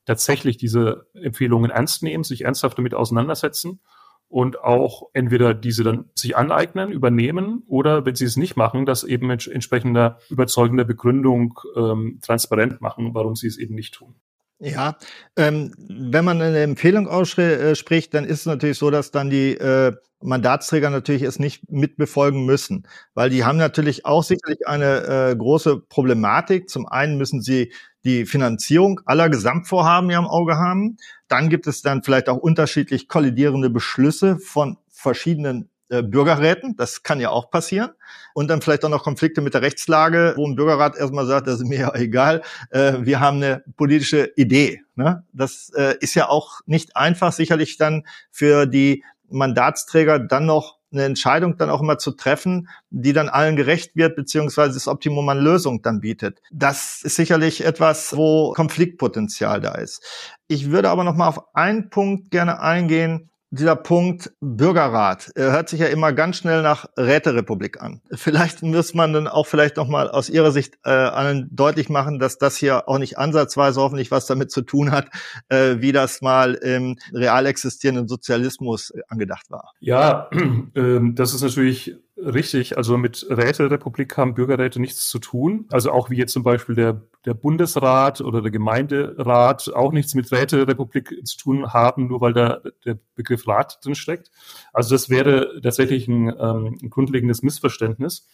tatsächlich 0.06 0.58
diese 0.58 1.08
Empfehlungen 1.14 1.70
ernst 1.70 2.02
nehmen, 2.02 2.24
sich 2.24 2.46
ernsthaft 2.46 2.78
damit 2.78 2.94
auseinandersetzen 2.94 3.82
und 4.30 4.60
auch 4.60 5.04
entweder 5.14 5.54
diese 5.54 5.84
dann 5.84 6.10
sich 6.16 6.36
aneignen, 6.36 6.92
übernehmen 6.92 7.64
oder 7.68 8.06
wenn 8.06 8.16
sie 8.16 8.26
es 8.26 8.38
nicht 8.38 8.56
machen, 8.56 8.86
das 8.86 9.04
eben 9.04 9.28
mit 9.28 9.48
entsprechender 9.48 10.20
überzeugender 10.30 10.86
Begründung 10.86 11.60
ähm, 11.76 12.20
transparent 12.22 12.82
machen, 12.82 13.14
warum 13.14 13.36
sie 13.36 13.48
es 13.48 13.58
eben 13.58 13.76
nicht 13.76 13.94
tun. 13.94 14.16
Ja, 14.60 14.98
ähm, 15.36 15.72
wenn 15.78 16.26
man 16.26 16.42
eine 16.42 16.60
Empfehlung 16.64 17.08
ausspricht, 17.08 18.14
dann 18.16 18.26
ist 18.26 18.40
es 18.40 18.46
natürlich 18.48 18.80
so, 18.80 18.90
dass 18.90 19.12
dann 19.12 19.30
die 19.30 19.52
äh, 19.54 19.94
Mandatsträger 20.20 20.90
natürlich 20.90 21.22
es 21.22 21.38
nicht 21.38 21.72
mitbefolgen 21.72 22.44
müssen, 22.44 22.88
weil 23.14 23.30
die 23.30 23.46
haben 23.46 23.58
natürlich 23.58 24.08
auch 24.08 24.24
sicherlich 24.24 24.68
eine 24.68 25.04
äh, 25.32 25.36
große 25.36 25.78
Problematik. 25.82 26.70
Zum 26.70 26.88
einen 26.88 27.18
müssen 27.20 27.42
sie 27.42 27.72
die 28.04 28.26
Finanzierung 28.26 29.00
aller 29.06 29.30
Gesamtvorhaben 29.30 30.10
ja 30.10 30.18
im 30.18 30.26
Auge 30.26 30.56
haben. 30.56 30.98
Dann 31.28 31.50
gibt 31.50 31.68
es 31.68 31.84
dann 31.84 32.02
vielleicht 32.02 32.28
auch 32.28 32.38
unterschiedlich 32.38 33.08
kollidierende 33.08 33.70
Beschlüsse 33.70 34.40
von 34.40 34.78
verschiedenen 34.90 35.70
äh, 35.90 36.04
Bürgerräten. 36.04 36.76
Das 36.76 37.04
kann 37.04 37.20
ja 37.20 37.30
auch 37.30 37.50
passieren. 37.50 37.92
Und 38.34 38.50
dann 38.50 38.62
vielleicht 38.62 38.84
auch 38.86 38.90
noch 38.90 39.04
Konflikte 39.04 39.42
mit 39.42 39.54
der 39.54 39.62
Rechtslage, 39.62 40.34
wo 40.36 40.46
ein 40.48 40.56
Bürgerrat 40.56 40.98
erstmal 40.98 41.26
sagt, 41.26 41.48
das 41.48 41.62
ist 41.62 41.68
mir 41.68 41.80
ja 41.80 41.96
egal, 41.96 42.42
äh, 42.72 42.94
wir 43.00 43.20
haben 43.20 43.38
eine 43.38 43.64
politische 43.78 44.32
Idee. 44.36 44.82
Ne? 44.96 45.24
Das 45.34 45.72
äh, 45.76 45.96
ist 46.00 46.16
ja 46.16 46.30
auch 46.30 46.60
nicht 46.66 46.96
einfach, 46.96 47.32
sicherlich 47.32 47.78
dann 47.78 48.04
für 48.32 48.66
die 48.66 49.04
Mandatsträger 49.30 50.20
dann 50.20 50.46
noch 50.46 50.78
eine 50.92 51.04
Entscheidung 51.04 51.58
dann 51.58 51.70
auch 51.70 51.82
immer 51.82 51.98
zu 51.98 52.12
treffen, 52.12 52.70
die 52.90 53.14
dann 53.14 53.30
allen 53.30 53.56
gerecht 53.56 53.96
wird, 53.96 54.16
beziehungsweise 54.16 54.74
das 54.74 54.88
Optimum 54.88 55.28
an 55.30 55.40
Lösung 55.40 55.82
dann 55.82 56.00
bietet. 56.00 56.42
Das 56.52 57.02
ist 57.04 57.16
sicherlich 57.16 57.66
etwas, 57.66 58.16
wo 58.16 58.54
Konfliktpotenzial 58.54 59.60
da 59.60 59.76
ist. 59.76 60.02
Ich 60.48 60.72
würde 60.72 60.90
aber 60.90 61.04
noch 61.04 61.16
mal 61.16 61.28
auf 61.28 61.56
einen 61.56 61.90
Punkt 61.90 62.32
gerne 62.32 62.62
eingehen, 62.62 63.30
dieser 63.50 63.76
Punkt 63.76 64.34
Bürgerrat 64.42 65.32
er 65.36 65.52
hört 65.52 65.70
sich 65.70 65.80
ja 65.80 65.88
immer 65.88 66.14
ganz 66.14 66.38
schnell 66.38 66.62
nach 66.62 66.86
Räterepublik 66.98 67.82
an. 67.82 68.02
Vielleicht 68.12 68.62
muss 68.64 68.94
man 68.94 69.14
dann 69.14 69.28
auch 69.28 69.48
vielleicht 69.48 69.78
noch 69.78 69.88
mal 69.88 70.10
aus 70.10 70.30
Ihrer 70.30 70.52
Sicht 70.52 70.78
äh, 70.84 70.90
allen 70.90 71.50
deutlich 71.52 71.90
machen, 71.90 72.20
dass 72.20 72.38
das 72.38 72.58
hier 72.58 72.90
auch 72.90 72.98
nicht 72.98 73.18
ansatzweise 73.18 73.82
hoffentlich 73.82 74.12
was 74.12 74.26
damit 74.26 74.52
zu 74.52 74.62
tun 74.62 74.92
hat, 74.92 75.08
äh, 75.50 75.78
wie 75.80 75.92
das 75.92 76.22
mal 76.22 76.56
im 76.56 76.98
real 77.14 77.46
existierenden 77.46 78.08
Sozialismus 78.08 78.94
angedacht 79.08 79.50
war. 79.50 79.72
Ja, 79.80 80.30
äh, 80.74 81.00
das 81.14 81.34
ist 81.34 81.42
natürlich 81.42 81.96
Richtig, 82.20 82.78
also 82.78 82.98
mit 82.98 83.28
Räterepublik 83.30 84.18
haben 84.18 84.34
Bürgerräte 84.34 84.82
nichts 84.82 85.08
zu 85.08 85.20
tun. 85.20 85.66
Also 85.70 85.92
auch 85.92 86.10
wie 86.10 86.18
jetzt 86.18 86.34
zum 86.34 86.42
Beispiel 86.42 86.74
der, 86.74 87.04
der 87.26 87.36
Bundesrat 87.36 88.22
oder 88.22 88.42
der 88.42 88.50
Gemeinderat 88.50 89.72
auch 89.76 89.92
nichts 89.92 90.16
mit 90.16 90.32
Räterepublik 90.32 91.14
zu 91.26 91.38
tun 91.38 91.74
haben, 91.74 92.08
nur 92.08 92.20
weil 92.20 92.34
da 92.34 92.62
der 92.86 92.98
Begriff 93.14 93.48
Rat 93.48 93.78
drin 93.84 93.94
steckt. 93.94 94.32
Also 94.74 94.96
das 94.96 95.12
wäre 95.12 95.62
tatsächlich 95.62 96.08
ein, 96.08 96.30
ähm, 96.30 96.80
ein 96.82 96.90
grundlegendes 96.90 97.44
Missverständnis. 97.44 98.28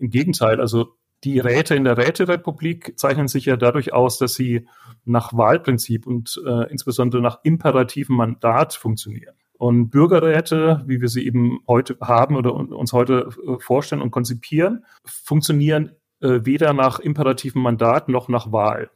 Im 0.00 0.10
Gegenteil, 0.10 0.60
also 0.60 0.96
die 1.22 1.38
Räte 1.38 1.76
in 1.76 1.84
der 1.84 1.96
Räterepublik 1.96 2.98
zeichnen 2.98 3.28
sich 3.28 3.44
ja 3.44 3.56
dadurch 3.56 3.92
aus, 3.92 4.18
dass 4.18 4.34
sie 4.34 4.66
nach 5.04 5.32
Wahlprinzip 5.32 6.08
und 6.08 6.40
äh, 6.44 6.70
insbesondere 6.72 7.22
nach 7.22 7.38
imperativem 7.44 8.16
Mandat 8.16 8.74
funktionieren. 8.74 9.34
Und 9.58 9.90
Bürgerräte, 9.90 10.84
wie 10.86 11.00
wir 11.00 11.08
sie 11.08 11.26
eben 11.26 11.58
heute 11.66 11.98
haben 12.00 12.36
oder 12.36 12.54
uns 12.54 12.92
heute 12.92 13.28
äh, 13.46 13.58
vorstellen 13.58 14.02
und 14.02 14.12
konzipieren, 14.12 14.84
funktionieren 15.04 15.96
äh, 16.20 16.40
weder 16.44 16.72
nach 16.72 17.00
imperativem 17.00 17.62
Mandat 17.62 18.08
noch 18.08 18.28
nach 18.28 18.52
Wahl. 18.52 18.90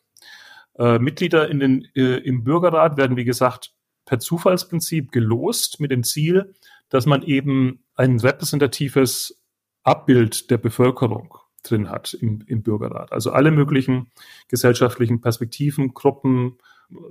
Äh, 0.79 1.01
Mitglieder 1.01 1.51
in 1.51 1.59
den, 1.59 1.83
im 1.95 2.45
Bürgerrat 2.45 2.97
werden, 2.97 3.17
wie 3.17 3.25
gesagt, 3.25 3.75
per 4.07 4.21
Zufallsprinzip 4.21 5.11
gelost 5.11 5.81
mit 5.81 5.91
dem 5.91 6.05
Ziel, 6.05 6.55
dass 6.89 7.07
man 7.07 7.23
eben 7.23 7.85
ein 7.97 8.21
repräsentatives 8.21 9.43
Abbild 9.83 10.51
der 10.51 10.59
Bevölkerung 10.59 11.37
drin 11.65 11.91
hat 11.91 12.15
im, 12.15 12.43
im 12.47 12.63
Bürgerrat. 12.63 13.13
Also 13.13 13.33
alle 13.33 13.51
möglichen 13.51 14.11
gesellschaftlichen 14.49 15.21
Perspektiven, 15.21 15.93
Gruppen, 15.95 16.59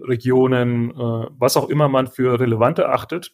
Regionen, 0.07 0.91
äh, 0.91 1.27
was 1.37 1.57
auch 1.57 1.69
immer 1.69 1.87
man 1.87 2.07
für 2.07 2.39
relevant 2.39 2.79
erachtet, 2.79 3.33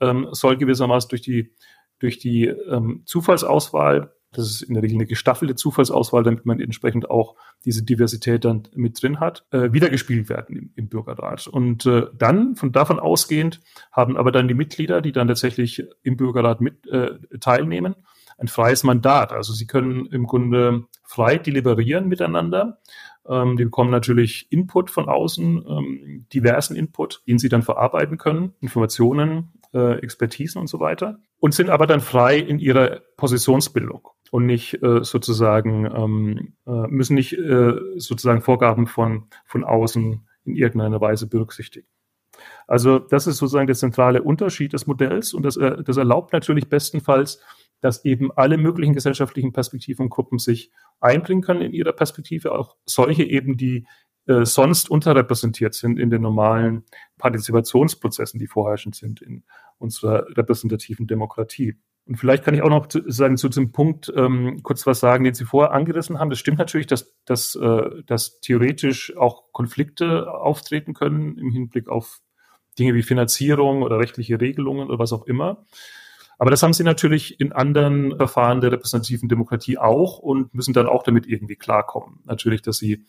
ähm, 0.00 0.28
soll 0.32 0.56
gewissermaßen 0.56 1.08
durch 1.08 1.22
die, 1.22 1.52
durch 1.98 2.18
die 2.18 2.46
ähm, 2.46 3.02
Zufallsauswahl, 3.06 4.12
das 4.32 4.46
ist 4.50 4.62
in 4.62 4.74
der 4.74 4.82
Regel 4.82 4.96
eine 4.96 5.06
gestaffelte 5.06 5.54
Zufallsauswahl, 5.54 6.22
damit 6.22 6.44
man 6.44 6.60
entsprechend 6.60 7.08
auch 7.08 7.36
diese 7.64 7.84
Diversität 7.84 8.44
dann 8.44 8.68
mit 8.74 9.00
drin 9.02 9.20
hat, 9.20 9.46
äh, 9.50 9.72
wiedergespielt 9.72 10.28
werden 10.28 10.56
im, 10.56 10.72
im 10.74 10.88
Bürgerrat. 10.88 11.46
Und 11.46 11.86
äh, 11.86 12.06
dann, 12.14 12.54
von 12.56 12.72
davon 12.72 12.98
ausgehend, 12.98 13.60
haben 13.92 14.16
aber 14.16 14.32
dann 14.32 14.48
die 14.48 14.54
Mitglieder, 14.54 15.00
die 15.00 15.12
dann 15.12 15.28
tatsächlich 15.28 15.84
im 16.02 16.16
Bürgerrat 16.16 16.60
mit 16.60 16.86
äh, 16.88 17.18
teilnehmen, 17.40 17.94
ein 18.38 18.48
freies 18.48 18.84
Mandat. 18.84 19.32
Also 19.32 19.54
sie 19.54 19.66
können 19.66 20.06
im 20.06 20.26
Grunde 20.26 20.84
frei 21.04 21.38
deliberieren 21.38 22.08
miteinander 22.08 22.78
ähm, 23.28 23.56
die 23.56 23.64
bekommen 23.64 23.90
natürlich 23.90 24.50
Input 24.50 24.90
von 24.90 25.08
außen, 25.08 25.64
ähm, 25.68 26.26
diversen 26.32 26.76
Input, 26.76 27.22
den 27.26 27.38
sie 27.38 27.48
dann 27.48 27.62
verarbeiten 27.62 28.18
können, 28.18 28.52
Informationen, 28.60 29.52
äh, 29.72 29.98
Expertisen 29.98 30.60
und 30.60 30.68
so 30.68 30.80
weiter. 30.80 31.18
Und 31.38 31.54
sind 31.54 31.70
aber 31.70 31.86
dann 31.86 32.00
frei 32.00 32.38
in 32.38 32.58
ihrer 32.58 33.00
Positionsbildung 33.16 34.08
und 34.30 34.46
nicht 34.46 34.82
äh, 34.82 35.04
sozusagen, 35.04 35.86
ähm, 35.86 36.54
äh, 36.66 36.88
müssen 36.88 37.14
nicht 37.14 37.34
äh, 37.34 37.74
sozusagen 37.96 38.42
Vorgaben 38.42 38.86
von, 38.86 39.24
von 39.44 39.64
außen 39.64 40.26
in 40.44 40.54
irgendeiner 40.54 41.00
Weise 41.00 41.26
berücksichtigen. 41.26 41.86
Also 42.66 42.98
das 42.98 43.26
ist 43.26 43.38
sozusagen 43.38 43.66
der 43.66 43.76
zentrale 43.76 44.22
Unterschied 44.22 44.72
des 44.72 44.86
Modells 44.86 45.34
und 45.34 45.44
das, 45.44 45.56
äh, 45.56 45.82
das 45.82 45.96
erlaubt 45.96 46.32
natürlich 46.32 46.68
bestenfalls 46.68 47.40
dass 47.86 48.04
eben 48.04 48.32
alle 48.32 48.58
möglichen 48.58 48.94
gesellschaftlichen 48.94 49.52
Perspektiven 49.52 50.06
und 50.06 50.10
Gruppen 50.10 50.40
sich 50.40 50.72
einbringen 50.98 51.40
können 51.40 51.62
in 51.62 51.72
ihrer 51.72 51.92
Perspektive, 51.92 52.50
auch 52.50 52.76
solche 52.84 53.22
eben, 53.22 53.56
die 53.56 53.86
äh, 54.26 54.44
sonst 54.44 54.90
unterrepräsentiert 54.90 55.72
sind 55.74 56.00
in 56.00 56.10
den 56.10 56.20
normalen 56.20 56.82
Partizipationsprozessen, 57.18 58.40
die 58.40 58.48
vorherrschend 58.48 58.96
sind 58.96 59.22
in 59.22 59.44
unserer 59.78 60.26
repräsentativen 60.36 61.06
Demokratie. 61.06 61.76
Und 62.06 62.16
vielleicht 62.16 62.42
kann 62.42 62.54
ich 62.54 62.62
auch 62.62 62.70
noch 62.70 62.88
zu, 62.88 63.08
sagen 63.08 63.36
zu 63.36 63.48
diesem 63.48 63.70
Punkt 63.70 64.12
ähm, 64.16 64.64
kurz 64.64 64.84
was 64.84 64.98
sagen, 64.98 65.22
den 65.22 65.34
Sie 65.34 65.44
vorher 65.44 65.72
angerissen 65.72 66.18
haben. 66.18 66.30
Das 66.30 66.40
stimmt 66.40 66.58
natürlich, 66.58 66.88
dass, 66.88 67.14
dass, 67.24 67.54
äh, 67.54 68.02
dass 68.04 68.40
theoretisch 68.40 69.16
auch 69.16 69.52
Konflikte 69.52 70.32
auftreten 70.32 70.92
können 70.92 71.38
im 71.38 71.52
Hinblick 71.52 71.88
auf 71.88 72.20
Dinge 72.80 72.94
wie 72.94 73.04
Finanzierung 73.04 73.82
oder 73.82 74.00
rechtliche 74.00 74.40
Regelungen 74.40 74.88
oder 74.88 74.98
was 74.98 75.12
auch 75.12 75.26
immer. 75.26 75.64
Aber 76.38 76.50
das 76.50 76.62
haben 76.62 76.72
sie 76.72 76.84
natürlich 76.84 77.40
in 77.40 77.52
anderen 77.52 78.16
Verfahren 78.16 78.60
der 78.60 78.72
repräsentativen 78.72 79.28
Demokratie 79.28 79.78
auch 79.78 80.18
und 80.18 80.54
müssen 80.54 80.74
dann 80.74 80.86
auch 80.86 81.02
damit 81.02 81.26
irgendwie 81.26 81.56
klarkommen. 81.56 82.20
Natürlich, 82.24 82.62
dass 82.62 82.76
sie, 82.78 83.04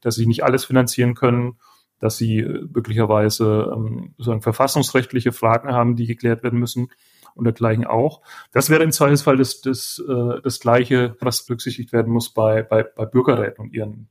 dass 0.00 0.14
sie 0.14 0.26
nicht 0.26 0.44
alles 0.44 0.64
finanzieren 0.64 1.14
können, 1.14 1.58
dass 1.98 2.16
sie 2.16 2.42
möglicherweise 2.42 3.72
ähm, 3.74 4.14
sozusagen 4.16 4.42
verfassungsrechtliche 4.42 5.32
Fragen 5.32 5.72
haben, 5.72 5.96
die 5.96 6.06
geklärt 6.06 6.42
werden 6.42 6.58
müssen 6.58 6.90
und 7.34 7.44
dergleichen 7.44 7.86
auch. 7.86 8.22
Das 8.52 8.70
wäre 8.70 8.84
im 8.84 8.92
Zweifelsfall 8.92 9.36
das, 9.36 9.60
das, 9.60 10.02
äh, 10.08 10.40
das 10.42 10.60
Gleiche, 10.60 11.16
was 11.20 11.44
berücksichtigt 11.44 11.92
werden 11.92 12.12
muss 12.12 12.32
bei, 12.32 12.62
bei, 12.62 12.84
bei 12.84 13.04
Bürgerräten 13.04 13.64
und 13.64 13.72
ihren 13.72 14.08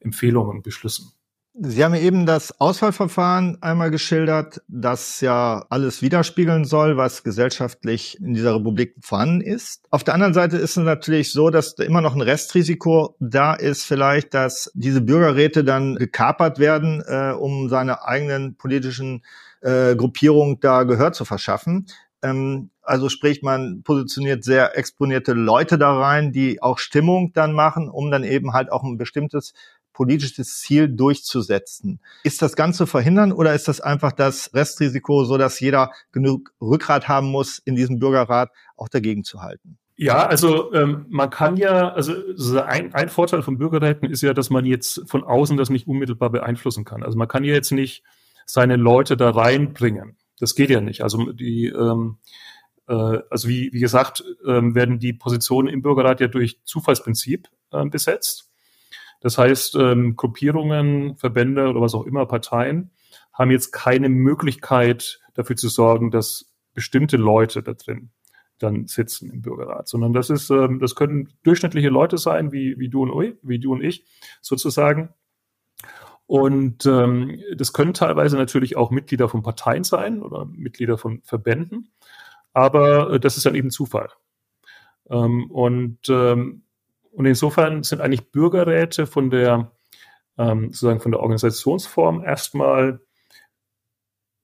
Empfehlungen 0.00 0.56
und 0.56 0.62
Beschlüssen. 0.62 1.12
Sie 1.54 1.84
haben 1.84 1.92
eben 1.92 2.24
das 2.24 2.58
Auswahlverfahren 2.62 3.58
einmal 3.60 3.90
geschildert, 3.90 4.62
das 4.68 5.20
ja 5.20 5.66
alles 5.68 6.00
widerspiegeln 6.00 6.64
soll, 6.64 6.96
was 6.96 7.24
gesellschaftlich 7.24 8.18
in 8.20 8.32
dieser 8.32 8.54
Republik 8.54 8.94
vorhanden 9.02 9.42
ist. 9.42 9.84
Auf 9.90 10.02
der 10.02 10.14
anderen 10.14 10.32
Seite 10.32 10.56
ist 10.56 10.78
es 10.78 10.82
natürlich 10.82 11.30
so, 11.30 11.50
dass 11.50 11.74
da 11.74 11.84
immer 11.84 12.00
noch 12.00 12.14
ein 12.14 12.22
Restrisiko 12.22 13.16
da 13.20 13.52
ist, 13.52 13.84
vielleicht, 13.84 14.32
dass 14.32 14.70
diese 14.72 15.02
Bürgerräte 15.02 15.62
dann 15.62 15.96
gekapert 15.96 16.58
werden, 16.58 17.02
äh, 17.06 17.32
um 17.38 17.68
seine 17.68 18.02
eigenen 18.06 18.56
politischen 18.56 19.22
äh, 19.60 19.94
Gruppierungen 19.94 20.58
da 20.58 20.84
Gehör 20.84 21.12
zu 21.12 21.26
verschaffen. 21.26 21.86
Ähm, 22.22 22.70
also 22.80 23.10
sprich, 23.10 23.42
man 23.42 23.82
positioniert 23.82 24.42
sehr 24.42 24.78
exponierte 24.78 25.34
Leute 25.34 25.76
da 25.76 25.92
rein, 25.98 26.32
die 26.32 26.62
auch 26.62 26.78
Stimmung 26.78 27.32
dann 27.34 27.52
machen, 27.52 27.90
um 27.90 28.10
dann 28.10 28.24
eben 28.24 28.54
halt 28.54 28.72
auch 28.72 28.82
ein 28.82 28.96
bestimmtes 28.96 29.52
politisches 29.92 30.58
Ziel 30.58 30.88
durchzusetzen. 30.88 32.00
Ist 32.24 32.42
das 32.42 32.56
Ganze 32.56 32.86
verhindern 32.86 33.32
oder 33.32 33.54
ist 33.54 33.68
das 33.68 33.80
einfach 33.80 34.12
das 34.12 34.52
Restrisiko, 34.54 35.24
so 35.24 35.38
dass 35.38 35.60
jeder 35.60 35.90
genug 36.12 36.52
Rückgrat 36.60 37.08
haben 37.08 37.30
muss, 37.30 37.58
in 37.58 37.76
diesem 37.76 37.98
Bürgerrat 37.98 38.50
auch 38.76 38.88
dagegen 38.88 39.24
zu 39.24 39.42
halten? 39.42 39.78
Ja, 39.96 40.26
also 40.26 40.72
ähm, 40.72 41.06
man 41.10 41.30
kann 41.30 41.56
ja, 41.56 41.90
also 41.90 42.14
ein, 42.60 42.94
ein 42.94 43.08
Vorteil 43.08 43.42
von 43.42 43.58
Bürgerräten 43.58 44.10
ist 44.10 44.22
ja, 44.22 44.34
dass 44.34 44.50
man 44.50 44.64
jetzt 44.64 45.02
von 45.06 45.22
außen 45.22 45.56
das 45.56 45.70
nicht 45.70 45.86
unmittelbar 45.86 46.30
beeinflussen 46.30 46.84
kann. 46.84 47.02
Also 47.02 47.16
man 47.18 47.28
kann 47.28 47.44
ja 47.44 47.54
jetzt 47.54 47.72
nicht 47.72 48.02
seine 48.46 48.76
Leute 48.76 49.16
da 49.16 49.30
reinbringen. 49.30 50.16
Das 50.40 50.54
geht 50.54 50.70
ja 50.70 50.80
nicht. 50.80 51.02
Also 51.02 51.32
die, 51.32 51.66
ähm, 51.66 52.18
äh, 52.88 53.18
also 53.30 53.48
wie, 53.48 53.72
wie 53.72 53.80
gesagt, 53.80 54.24
ähm, 54.46 54.74
werden 54.74 54.98
die 54.98 55.12
Positionen 55.12 55.68
im 55.68 55.82
Bürgerrat 55.82 56.20
ja 56.20 56.28
durch 56.28 56.58
Zufallsprinzip 56.64 57.48
äh, 57.70 57.84
besetzt. 57.84 58.50
Das 59.22 59.38
heißt, 59.38 59.76
ähm, 59.76 60.16
Gruppierungen, 60.16 61.16
Verbände 61.16 61.68
oder 61.68 61.80
was 61.80 61.94
auch 61.94 62.04
immer, 62.04 62.26
Parteien 62.26 62.90
haben 63.32 63.50
jetzt 63.52 63.70
keine 63.70 64.08
Möglichkeit 64.08 65.20
dafür 65.34 65.56
zu 65.56 65.68
sorgen, 65.68 66.10
dass 66.10 66.52
bestimmte 66.74 67.16
Leute 67.16 67.62
da 67.62 67.72
drin 67.72 68.10
dann 68.58 68.86
sitzen 68.86 69.30
im 69.30 69.42
Bürgerrat, 69.42 69.88
sondern 69.88 70.12
das 70.12 70.28
ist, 70.28 70.50
ähm, 70.50 70.80
das 70.80 70.94
können 70.94 71.32
durchschnittliche 71.44 71.88
Leute 71.88 72.18
sein, 72.18 72.52
wie, 72.52 72.78
wie 72.78 72.88
du 72.88 73.02
und 73.02 73.22
ich, 73.22 73.36
wie 73.42 73.58
du 73.58 73.72
und 73.72 73.82
ich 73.82 74.04
sozusagen. 74.40 75.10
Und 76.26 76.86
ähm, 76.86 77.40
das 77.56 77.72
können 77.72 77.94
teilweise 77.94 78.36
natürlich 78.36 78.76
auch 78.76 78.90
Mitglieder 78.90 79.28
von 79.28 79.42
Parteien 79.42 79.84
sein 79.84 80.20
oder 80.22 80.46
Mitglieder 80.46 80.98
von 80.98 81.22
Verbänden, 81.22 81.92
aber 82.52 83.14
äh, 83.14 83.20
das 83.20 83.36
ist 83.36 83.46
dann 83.46 83.54
eben 83.54 83.70
Zufall. 83.70 84.10
Ähm, 85.10 85.50
und, 85.50 86.08
ähm, 86.08 86.64
und 87.12 87.26
insofern 87.26 87.82
sind 87.82 88.00
eigentlich 88.00 88.30
Bürgerräte 88.30 89.06
von 89.06 89.30
der 89.30 89.70
ähm, 90.38 90.70
sozusagen 90.70 91.00
von 91.00 91.12
der 91.12 91.20
Organisationsform 91.20 92.24
erstmal, 92.24 93.00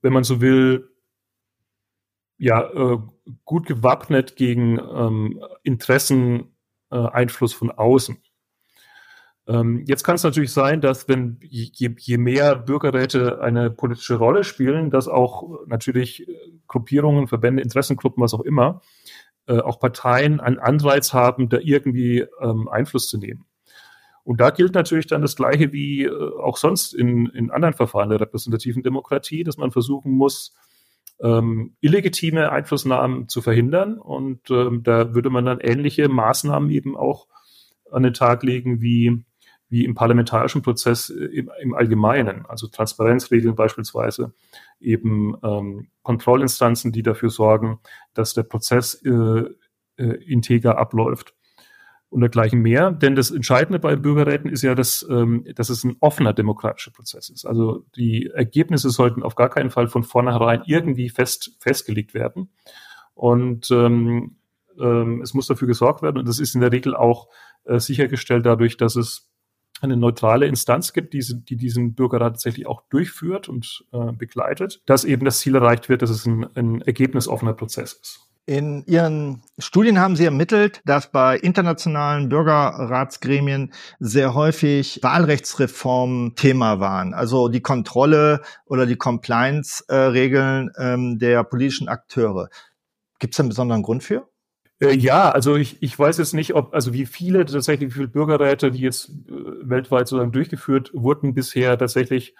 wenn 0.02 0.12
man 0.12 0.24
so 0.24 0.40
will, 0.40 0.90
ja, 2.36 2.62
äh, 2.70 2.98
gut 3.44 3.66
gewappnet 3.66 4.36
gegen 4.36 4.78
ähm, 4.78 5.42
Interesseneinfluss 5.64 7.54
äh, 7.54 7.56
von 7.56 7.70
außen. 7.72 8.22
Ähm, 9.48 9.82
jetzt 9.86 10.04
kann 10.04 10.16
es 10.16 10.22
natürlich 10.22 10.52
sein, 10.52 10.80
dass 10.80 11.08
wenn 11.08 11.40
je, 11.42 11.94
je 11.98 12.18
mehr 12.18 12.54
Bürgerräte 12.54 13.40
eine 13.40 13.70
politische 13.70 14.16
Rolle 14.16 14.44
spielen, 14.44 14.90
dass 14.90 15.08
auch 15.08 15.66
natürlich 15.66 16.28
Gruppierungen, 16.68 17.28
Verbände, 17.28 17.62
Interessengruppen, 17.62 18.22
was 18.22 18.34
auch 18.34 18.42
immer, 18.42 18.82
äh, 19.48 19.60
auch 19.60 19.80
Parteien 19.80 20.40
einen 20.40 20.58
Anreiz 20.58 21.12
haben, 21.12 21.48
da 21.48 21.58
irgendwie 21.58 22.26
ähm, 22.40 22.68
Einfluss 22.68 23.08
zu 23.08 23.18
nehmen. 23.18 23.44
Und 24.24 24.40
da 24.42 24.50
gilt 24.50 24.74
natürlich 24.74 25.06
dann 25.06 25.22
das 25.22 25.36
Gleiche 25.36 25.72
wie 25.72 26.04
äh, 26.04 26.38
auch 26.40 26.58
sonst 26.58 26.94
in, 26.94 27.26
in 27.26 27.50
anderen 27.50 27.74
Verfahren 27.74 28.10
der 28.10 28.20
repräsentativen 28.20 28.82
Demokratie, 28.82 29.42
dass 29.42 29.56
man 29.56 29.70
versuchen 29.70 30.12
muss, 30.12 30.54
ähm, 31.20 31.76
illegitime 31.80 32.52
Einflussnahmen 32.52 33.28
zu 33.28 33.40
verhindern. 33.40 33.98
Und 33.98 34.50
ähm, 34.50 34.82
da 34.82 35.14
würde 35.14 35.30
man 35.30 35.46
dann 35.46 35.60
ähnliche 35.60 36.08
Maßnahmen 36.08 36.70
eben 36.70 36.96
auch 36.96 37.26
an 37.90 38.02
den 38.02 38.12
Tag 38.12 38.42
legen 38.42 38.82
wie, 38.82 39.24
wie 39.68 39.84
im 39.84 39.94
parlamentarischen 39.94 40.62
Prozess 40.62 41.10
äh, 41.10 41.24
im, 41.24 41.50
im 41.60 41.74
Allgemeinen. 41.74 42.46
Also 42.46 42.68
Transparenzregeln 42.68 43.54
beispielsweise, 43.54 44.32
eben 44.80 45.36
ähm, 45.42 45.88
Kontrollinstanzen, 46.02 46.92
die 46.92 47.02
dafür 47.02 47.30
sorgen, 47.30 47.80
dass 48.14 48.34
der 48.34 48.44
Prozess 48.44 48.94
äh, 49.04 49.44
äh, 49.96 50.04
integer 50.24 50.78
abläuft 50.78 51.34
und 52.10 52.20
dergleichen 52.20 52.60
mehr. 52.60 52.90
Denn 52.90 53.14
das 53.14 53.30
Entscheidende 53.30 53.78
bei 53.78 53.96
Bürgerräten 53.96 54.50
ist 54.50 54.62
ja, 54.62 54.74
dass, 54.74 55.06
ähm, 55.10 55.44
dass 55.54 55.68
es 55.68 55.84
ein 55.84 55.96
offener 56.00 56.32
demokratischer 56.32 56.92
Prozess 56.92 57.28
ist. 57.28 57.44
Also 57.44 57.84
die 57.96 58.30
Ergebnisse 58.32 58.90
sollten 58.90 59.22
auf 59.22 59.34
gar 59.34 59.50
keinen 59.50 59.70
Fall 59.70 59.88
von 59.88 60.04
vornherein 60.04 60.62
irgendwie 60.66 61.10
fest, 61.10 61.56
festgelegt 61.60 62.14
werden. 62.14 62.50
Und 63.14 63.70
ähm, 63.70 64.36
ähm, 64.80 65.20
es 65.22 65.34
muss 65.34 65.48
dafür 65.48 65.68
gesorgt 65.68 66.02
werden, 66.02 66.18
und 66.18 66.28
das 66.28 66.38
ist 66.38 66.54
in 66.54 66.60
der 66.60 66.72
Regel 66.72 66.94
auch 66.94 67.28
äh, 67.64 67.78
sichergestellt 67.80 68.46
dadurch, 68.46 68.76
dass 68.76 68.96
es 68.96 69.28
eine 69.80 69.96
neutrale 69.96 70.46
Instanz 70.46 70.92
gibt, 70.92 71.14
die, 71.14 71.24
die 71.44 71.56
diesen 71.56 71.94
Bürgerrat 71.94 72.34
tatsächlich 72.34 72.66
auch 72.66 72.82
durchführt 72.90 73.48
und 73.48 73.84
äh, 73.92 74.12
begleitet, 74.12 74.82
dass 74.86 75.04
eben 75.04 75.24
das 75.24 75.40
Ziel 75.40 75.54
erreicht 75.54 75.88
wird, 75.88 76.02
dass 76.02 76.10
es 76.10 76.26
ein, 76.26 76.46
ein 76.54 76.82
ergebnisoffener 76.82 77.54
Prozess 77.54 77.92
ist. 77.92 78.28
In 78.48 78.82
Ihren 78.86 79.42
Studien 79.58 79.98
haben 79.98 80.16
Sie 80.16 80.24
ermittelt, 80.24 80.80
dass 80.86 81.12
bei 81.12 81.36
internationalen 81.36 82.30
Bürgerratsgremien 82.30 83.74
sehr 84.00 84.32
häufig 84.32 85.00
Wahlrechtsreformen 85.02 86.34
Thema 86.34 86.80
waren. 86.80 87.12
Also 87.12 87.48
die 87.48 87.60
Kontrolle 87.60 88.40
oder 88.64 88.86
die 88.86 88.96
Compliance-Regeln 88.96 90.70
ähm, 90.78 91.18
der 91.18 91.44
politischen 91.44 91.88
Akteure. 91.88 92.48
Gibt 93.18 93.34
es 93.34 93.40
einen 93.40 93.50
besonderen 93.50 93.82
Grund 93.82 94.02
für? 94.02 94.26
Äh, 94.80 94.96
ja, 94.96 95.30
also 95.30 95.56
ich, 95.56 95.82
ich 95.82 95.98
weiß 95.98 96.18
jetzt 96.18 96.34
nicht, 96.34 96.54
ob, 96.54 96.74
also 96.74 96.92
wie 96.92 97.06
viele 97.06 97.44
tatsächlich, 97.44 97.90
wie 97.90 97.94
viele 97.94 98.08
Bürgerräte, 98.08 98.70
die 98.70 98.80
jetzt 98.80 99.10
äh, 99.10 99.32
weltweit 99.62 100.08
sozusagen 100.08 100.32
durchgeführt 100.32 100.90
wurden, 100.94 101.34
bisher 101.34 101.76
tatsächlich 101.78 102.34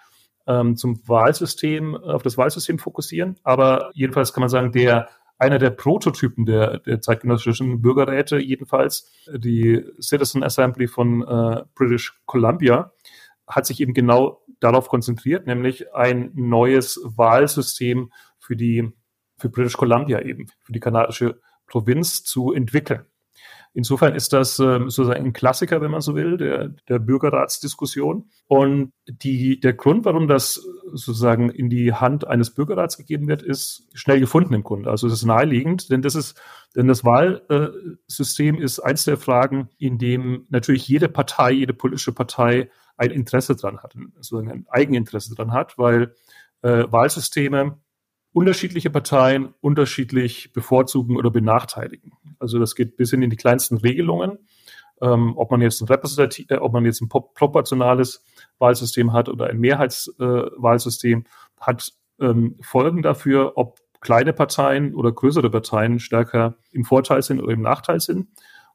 ähm, 0.47 0.75
zum 0.75 1.07
Wahlsystem, 1.07 1.95
auf 1.95 2.23
das 2.23 2.37
Wahlsystem 2.37 2.79
fokussieren. 2.79 3.37
Aber 3.43 3.91
jedenfalls 3.93 4.33
kann 4.33 4.41
man 4.41 4.49
sagen, 4.49 4.71
der 4.71 5.09
einer 5.37 5.57
der 5.57 5.69
Prototypen 5.69 6.45
der, 6.45 6.79
der 6.79 7.01
zeitgenössischen 7.01 7.81
Bürgerräte, 7.81 8.39
jedenfalls 8.39 9.09
die 9.33 9.85
Citizen 10.01 10.43
Assembly 10.43 10.87
von 10.87 11.21
äh, 11.21 11.63
British 11.75 12.19
Columbia, 12.25 12.91
hat 13.47 13.65
sich 13.65 13.79
eben 13.79 13.93
genau 13.93 14.43
darauf 14.59 14.89
konzentriert, 14.89 15.47
nämlich 15.47 15.93
ein 15.93 16.31
neues 16.35 16.99
Wahlsystem 17.03 18.11
für 18.37 18.55
die 18.55 18.91
für 19.37 19.49
British 19.49 19.77
Columbia 19.77 20.21
eben, 20.21 20.47
für 20.61 20.73
die 20.73 20.81
kanadische 20.81 21.39
Provinz 21.69 22.23
zu 22.23 22.51
entwickeln. 22.51 23.05
Insofern 23.73 24.15
ist 24.15 24.33
das 24.33 24.57
ähm, 24.59 24.89
sozusagen 24.89 25.25
ein 25.25 25.33
Klassiker, 25.33 25.79
wenn 25.79 25.91
man 25.91 26.01
so 26.01 26.15
will, 26.15 26.37
der, 26.37 26.69
der 26.89 26.97
Bürgerratsdiskussion. 26.97 28.29
Und 28.47 28.93
die, 29.05 29.59
der 29.59 29.73
Grund, 29.73 30.05
warum 30.05 30.27
das 30.27 30.55
sozusagen 30.91 31.51
in 31.51 31.69
die 31.69 31.93
Hand 31.93 32.27
eines 32.27 32.53
Bürgerrats 32.53 32.97
gegeben 32.97 33.27
wird, 33.27 33.43
ist 33.43 33.87
schnell 33.93 34.19
gefunden 34.19 34.55
im 34.55 34.63
Grunde. 34.63 34.89
Also 34.89 35.05
es 35.05 35.13
ist 35.13 35.23
naheliegend, 35.23 35.91
denn 35.91 36.01
das 36.01 36.15
ist, 36.15 36.41
denn 36.75 36.87
das 36.87 37.05
Wahlsystem 37.05 38.59
ist 38.59 38.79
eins 38.79 39.05
der 39.05 39.17
Fragen, 39.17 39.69
in 39.77 39.99
dem 39.99 40.47
natürlich 40.49 40.87
jede 40.87 41.07
Partei, 41.07 41.51
jede 41.51 41.73
politische 41.73 42.11
Partei 42.11 42.71
ein 42.97 43.11
Interesse 43.11 43.55
dran 43.55 43.79
hat, 43.83 43.93
sozusagen 44.15 44.51
ein 44.51 44.65
Eigeninteresse 44.67 45.35
dran 45.35 45.53
hat, 45.53 45.77
weil 45.77 46.15
äh, 46.63 46.85
Wahlsysteme 46.89 47.77
unterschiedliche 48.31 48.89
Parteien 48.89 49.53
unterschiedlich 49.61 50.53
bevorzugen 50.53 51.17
oder 51.17 51.31
benachteiligen. 51.31 52.13
Also 52.39 52.59
das 52.59 52.75
geht 52.75 52.95
bis 52.95 53.11
hin 53.11 53.21
in 53.21 53.29
die 53.29 53.35
kleinsten 53.35 53.77
Regelungen. 53.77 54.39
Ähm, 55.01 55.37
ob 55.37 55.49
man 55.51 55.61
jetzt 55.61 55.81
ein 55.81 55.87
repräsentativ, 55.87 56.47
äh, 56.49 56.57
ob 56.57 56.73
man 56.73 56.85
jetzt 56.85 57.01
ein 57.01 57.07
proportionales 57.07 58.23
Wahlsystem 58.57 59.13
hat 59.13 59.29
oder 59.29 59.47
ein 59.47 59.57
Mehrheitswahlsystem, 59.57 61.19
äh, 61.19 61.23
hat 61.61 61.93
ähm, 62.19 62.57
Folgen 62.61 63.01
dafür, 63.01 63.53
ob 63.55 63.79
kleine 64.01 64.33
Parteien 64.33 64.93
oder 64.95 65.11
größere 65.11 65.49
Parteien 65.49 65.99
stärker 65.99 66.55
im 66.71 66.83
Vorteil 66.83 67.21
sind 67.21 67.41
oder 67.41 67.53
im 67.53 67.61
Nachteil 67.61 67.99
sind. 67.99 68.27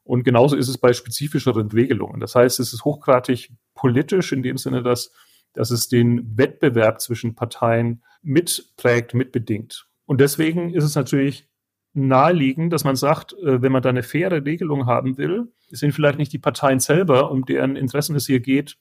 Und 0.03 0.23
genauso 0.23 0.55
ist 0.55 0.67
es 0.67 0.77
bei 0.77 0.93
spezifischeren 0.93 1.69
Regelungen. 1.71 2.19
Das 2.19 2.35
heißt, 2.35 2.59
es 2.59 2.73
ist 2.73 2.85
hochgradig 2.85 3.51
politisch 3.73 4.31
in 4.31 4.43
dem 4.43 4.57
Sinne, 4.57 4.83
dass, 4.83 5.11
dass 5.53 5.71
es 5.71 5.87
den 5.87 6.37
Wettbewerb 6.37 7.01
zwischen 7.01 7.33
Parteien 7.33 8.03
mitprägt, 8.25 9.13
mitbedingt. 9.13 9.87
Und 10.05 10.19
deswegen 10.19 10.73
ist 10.73 10.83
es 10.83 10.95
natürlich 10.95 11.47
naheliegend, 11.93 12.73
dass 12.73 12.83
man 12.83 12.95
sagt, 12.95 13.33
äh, 13.33 13.61
wenn 13.61 13.71
man 13.71 13.81
da 13.81 13.89
eine 13.89 14.03
faire 14.03 14.45
Regelung 14.45 14.85
haben 14.85 15.17
will, 15.17 15.51
sind 15.69 15.93
vielleicht 15.93 16.17
nicht 16.17 16.33
die 16.33 16.39
Parteien 16.39 16.79
selber, 16.79 17.31
um 17.31 17.45
deren 17.45 17.75
Interessen 17.75 18.15
es 18.15 18.27
hier 18.27 18.39
geht, 18.41 18.77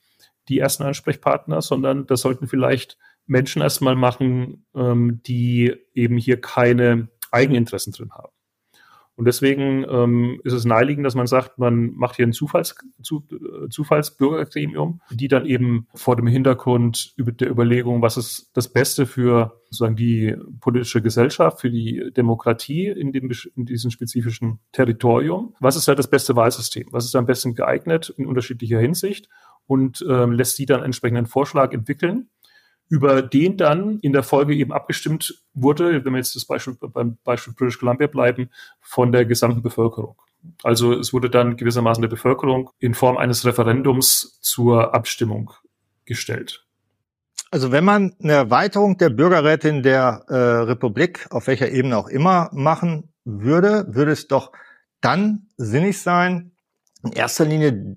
die 0.49 0.59
ersten 0.59 0.83
Ansprechpartner, 0.83 1.63
sondern 1.63 2.07
das 2.07 2.21
sollten 2.21 2.49
vielleicht 2.49 2.99
Menschen 3.27 3.63
erstmal 3.63 3.97
machen, 3.97 4.67
ähm, 4.75 5.21
die 5.23 5.75
eben 5.95 6.19
hier 6.19 6.41
keine 6.41 7.09
Eigeninteressen 7.31 7.93
drin 7.93 8.13
haben. 8.13 8.34
Und 9.17 9.27
deswegen 9.27 9.85
ähm, 9.89 10.41
ist 10.43 10.53
es 10.53 10.65
naheliegend, 10.65 11.07
dass 11.07 11.15
man 11.15 11.29
sagt, 11.29 11.59
man 11.59 11.93
macht 11.95 12.17
hier 12.17 12.27
ein 12.27 12.33
Zufalls, 12.33 12.75
zu, 13.03 13.25
äh, 13.31 13.69
Zufallsbürgergremium, 13.69 15.01
die 15.11 15.29
dann 15.29 15.47
eben 15.47 15.87
vor 15.95 16.17
dem 16.17 16.27
Hintergrund 16.27 17.13
über 17.17 17.31
der 17.31 17.49
Überlegung, 17.49 18.03
was 18.03 18.17
ist 18.17 18.51
das 18.55 18.73
Beste 18.73 19.07
für 19.07 19.61
sozusagen 19.67 19.97
die 19.97 20.37
politische 20.61 21.01
Gesellschaft, 21.01 21.61
für 21.61 21.71
die 21.71 22.11
Demokratie 22.17 22.89
in, 22.89 23.13
dem, 23.13 23.31
in 23.57 23.67
diesem 23.67 23.91
spezifischen 23.91 24.59
Territorium, 24.73 25.55
was 25.61 25.77
ist 25.77 25.87
da 25.87 25.95
das 25.95 26.11
beste 26.11 26.35
Wahlsystem, 26.35 26.89
was 26.91 27.05
ist 27.05 27.15
am 27.15 27.27
besten 27.27 27.55
geeignet 27.55 28.13
in 28.17 28.27
unterschiedlicher 28.27 28.81
Hinsicht? 28.81 29.29
Und 29.67 30.05
ähm, 30.07 30.33
lässt 30.33 30.57
sie 30.57 30.67
dann 30.67 30.83
entsprechend 30.83 31.17
einen 31.17 31.27
Vorschlag 31.27 31.73
entwickeln 31.73 32.29
über 32.89 33.23
den 33.23 33.57
dann 33.57 33.99
in 34.01 34.13
der 34.13 34.23
Folge 34.23 34.55
eben 34.55 34.73
abgestimmt 34.73 35.43
wurde, 35.55 36.05
wenn 36.05 36.13
wir 36.13 36.19
jetzt 36.19 36.37
das 36.37 36.45
Beispiel 36.45 36.77
beim 36.81 37.17
Beispiel 37.25 37.55
British 37.55 37.79
Columbia 37.79 38.07
bleiben, 38.07 38.51
von 38.81 39.13
der 39.13 39.25
gesamten 39.25 39.63
Bevölkerung. 39.63 40.17
Also 40.63 40.93
es 40.93 41.13
wurde 41.13 41.31
dann 41.31 41.57
gewissermaßen 41.57 42.03
der 42.03 42.09
Bevölkerung 42.09 42.71
in 42.79 42.95
Form 42.95 43.17
eines 43.17 43.47
Referendums 43.47 44.39
zur 44.43 44.95
Abstimmung 44.95 45.53
gestellt. 46.05 46.67
Also 47.51 47.73
wenn 47.73 47.85
man 47.85 48.15
eine 48.23 48.33
Erweiterung 48.33 48.99
der 48.99 49.11
Bürgerrätin 49.11 49.83
der 49.83 50.25
äh, 50.29 50.35
Republik, 50.35 51.27
auf 51.31 51.47
welcher 51.47 51.71
Ebene 51.71 51.97
auch 51.97 52.09
immer, 52.09 52.51
machen 52.53 53.13
würde, 53.25 53.87
würde 53.89 54.13
es 54.13 54.29
doch 54.29 54.53
dann 55.01 55.47
sinnig 55.57 56.01
sein, 56.01 56.54
in 57.05 57.13
erster 57.13 57.45
Linie 57.45 57.97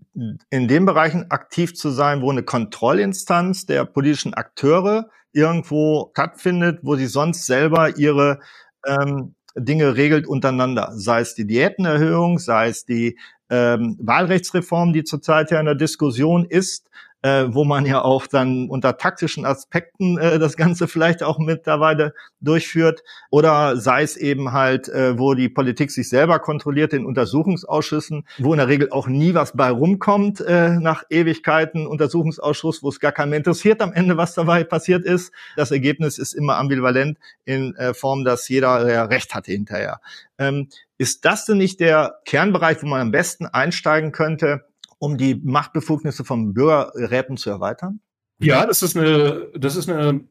in 0.50 0.68
den 0.68 0.86
Bereichen 0.86 1.32
aktiv 1.32 1.76
zu 1.76 1.90
sein, 1.90 2.22
wo 2.22 2.30
eine 2.30 2.44
Kontrollinstanz 2.44 3.66
der 3.66 3.86
politischen 3.86 4.34
Akteure 4.34 5.10
irgendwo 5.32 6.10
stattfindet, 6.12 6.80
wo 6.82 6.96
sie 6.96 7.08
sonst 7.08 7.46
selber 7.46 7.98
ihre 7.98 8.40
ähm, 8.86 9.36
Dinge 9.56 9.96
regelt 9.96 10.28
untereinander. 10.28 10.92
Sei 10.94 11.22
es 11.22 11.36
die 11.36 11.48
Diätenerhöhung, 11.48 12.38
sei 12.38 12.68
es 12.68 12.86
die 12.86 13.18
ähm, 13.50 13.98
Wahlrechtsreform, 14.00 14.94
die 14.94 15.04
zurzeit 15.04 15.52
ja 15.52 15.60
in 15.60 15.66
der 15.66 15.76
Diskussion 15.76 16.46
ist, 16.46 16.90
äh, 17.22 17.46
wo 17.50 17.64
man 17.64 17.86
ja 17.86 18.02
auch 18.02 18.28
dann 18.28 18.70
unter 18.70 18.98
taktischen 18.98 19.46
Aspekten 19.46 20.18
äh, 20.18 20.40
das 20.40 20.56
Ganze 20.56 20.88
vielleicht 20.88 21.24
auch 21.24 21.40
mittlerweile 21.40 22.14
durchführt. 22.42 23.04
Oder 23.32 23.78
sei 23.78 24.04
es 24.04 24.18
eben 24.18 24.52
halt, 24.52 24.88
äh, 24.90 25.18
wo 25.18 25.34
die 25.34 25.50
Politik 25.50 25.92
sich 25.92 26.10
selber 26.10 26.40
kontrolliert 26.40 26.94
in 26.94 27.06
Untersuchungsausschüssen, 27.06 28.28
wo 28.38 28.54
in 28.54 28.60
der 28.60 28.68
Regel 28.68 28.92
auch 28.92 29.08
nie 29.08 29.34
was 29.34 29.54
bei 29.54 29.70
rumkommt 29.70 30.42
äh, 30.42 30.80
nach 30.80 31.04
Ewigkeiten 31.10 31.88
Untersuchungsausschuss, 31.88 32.84
wo 32.84 32.90
es 32.90 33.00
gar 33.00 33.12
keinem 33.12 33.34
interessiert 33.34 33.82
am 33.82 33.94
Ende, 33.94 34.18
was 34.18 34.36
dabei 34.36 34.64
passiert 34.64 35.04
ist. 35.04 35.32
Das 35.56 35.72
Ergebnis 35.72 36.20
ist 36.20 36.34
immer 36.34 36.58
ambivalent 36.58 37.18
in 37.46 37.76
äh, 37.76 37.94
Form, 37.94 38.24
dass 38.26 38.48
jeder 38.48 38.92
ja 38.92 39.06
Recht 39.06 39.34
hatte 39.34 39.52
hinterher. 39.52 40.02
Ähm, 40.38 40.70
ist 41.00 41.26
das 41.26 41.46
denn 41.46 41.58
nicht 41.58 41.80
der 41.80 42.20
Kernbereich, 42.26 42.82
wo 42.82 42.88
man 42.88 43.02
am 43.02 43.12
besten 43.12 43.46
einsteigen 43.46 44.12
könnte, 44.12 44.67
um 45.00 45.18
die 45.18 45.36
Machtbefugnisse 45.36 46.26
von 46.26 46.54
Bürgerräten 46.54 47.38
zu 47.38 47.50
erweitern? 47.50 48.02
Ja, 48.40 48.68
das 48.68 48.84
ist 48.84 48.96
eine, 48.96 49.50
das 49.56 49.76
ist 49.76 49.90
eine 49.90 50.28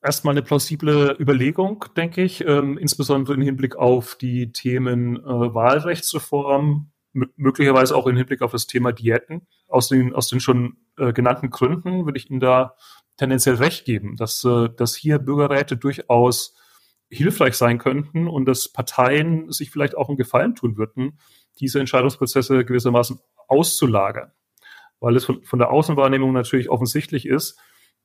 erstmal 0.00 0.32
eine 0.32 0.42
plausible 0.42 1.16
Überlegung, 1.18 1.84
denke 1.96 2.22
ich, 2.22 2.46
ähm, 2.46 2.78
insbesondere 2.78 3.34
im 3.34 3.42
Hinblick 3.42 3.74
auf 3.74 4.14
die 4.14 4.52
Themen 4.52 5.16
äh, 5.16 5.24
Wahlrechtsreform, 5.26 6.92
möglicherweise 7.12 7.96
auch 7.96 8.06
im 8.06 8.16
Hinblick 8.16 8.42
auf 8.42 8.52
das 8.52 8.68
Thema 8.68 8.92
Diäten. 8.92 9.48
Aus 9.66 9.88
den, 9.88 10.14
aus 10.14 10.28
den 10.28 10.38
schon 10.38 10.76
äh, 10.98 11.12
genannten 11.12 11.50
Gründen 11.50 12.06
würde 12.06 12.18
ich 12.18 12.30
Ihnen 12.30 12.38
da 12.38 12.76
tendenziell 13.16 13.56
recht 13.56 13.84
geben, 13.84 14.16
dass, 14.16 14.44
äh, 14.44 14.68
dass 14.76 14.94
hier 14.94 15.18
Bürgerräte 15.18 15.76
durchaus 15.76 16.54
hilfreich 17.10 17.54
sein 17.54 17.78
könnten 17.78 18.28
und 18.28 18.44
dass 18.44 18.68
Parteien 18.68 19.50
sich 19.50 19.70
vielleicht 19.70 19.96
auch 19.96 20.08
einen 20.08 20.18
Gefallen 20.18 20.54
tun 20.54 20.76
würden, 20.76 21.18
diese 21.60 21.80
Entscheidungsprozesse 21.80 22.64
gewissermaßen 22.64 23.18
auszulagern. 23.48 24.32
Weil 25.00 25.16
es 25.16 25.24
von, 25.24 25.42
von 25.42 25.58
der 25.58 25.70
Außenwahrnehmung 25.70 26.32
natürlich 26.32 26.70
offensichtlich 26.70 27.26
ist, 27.26 27.58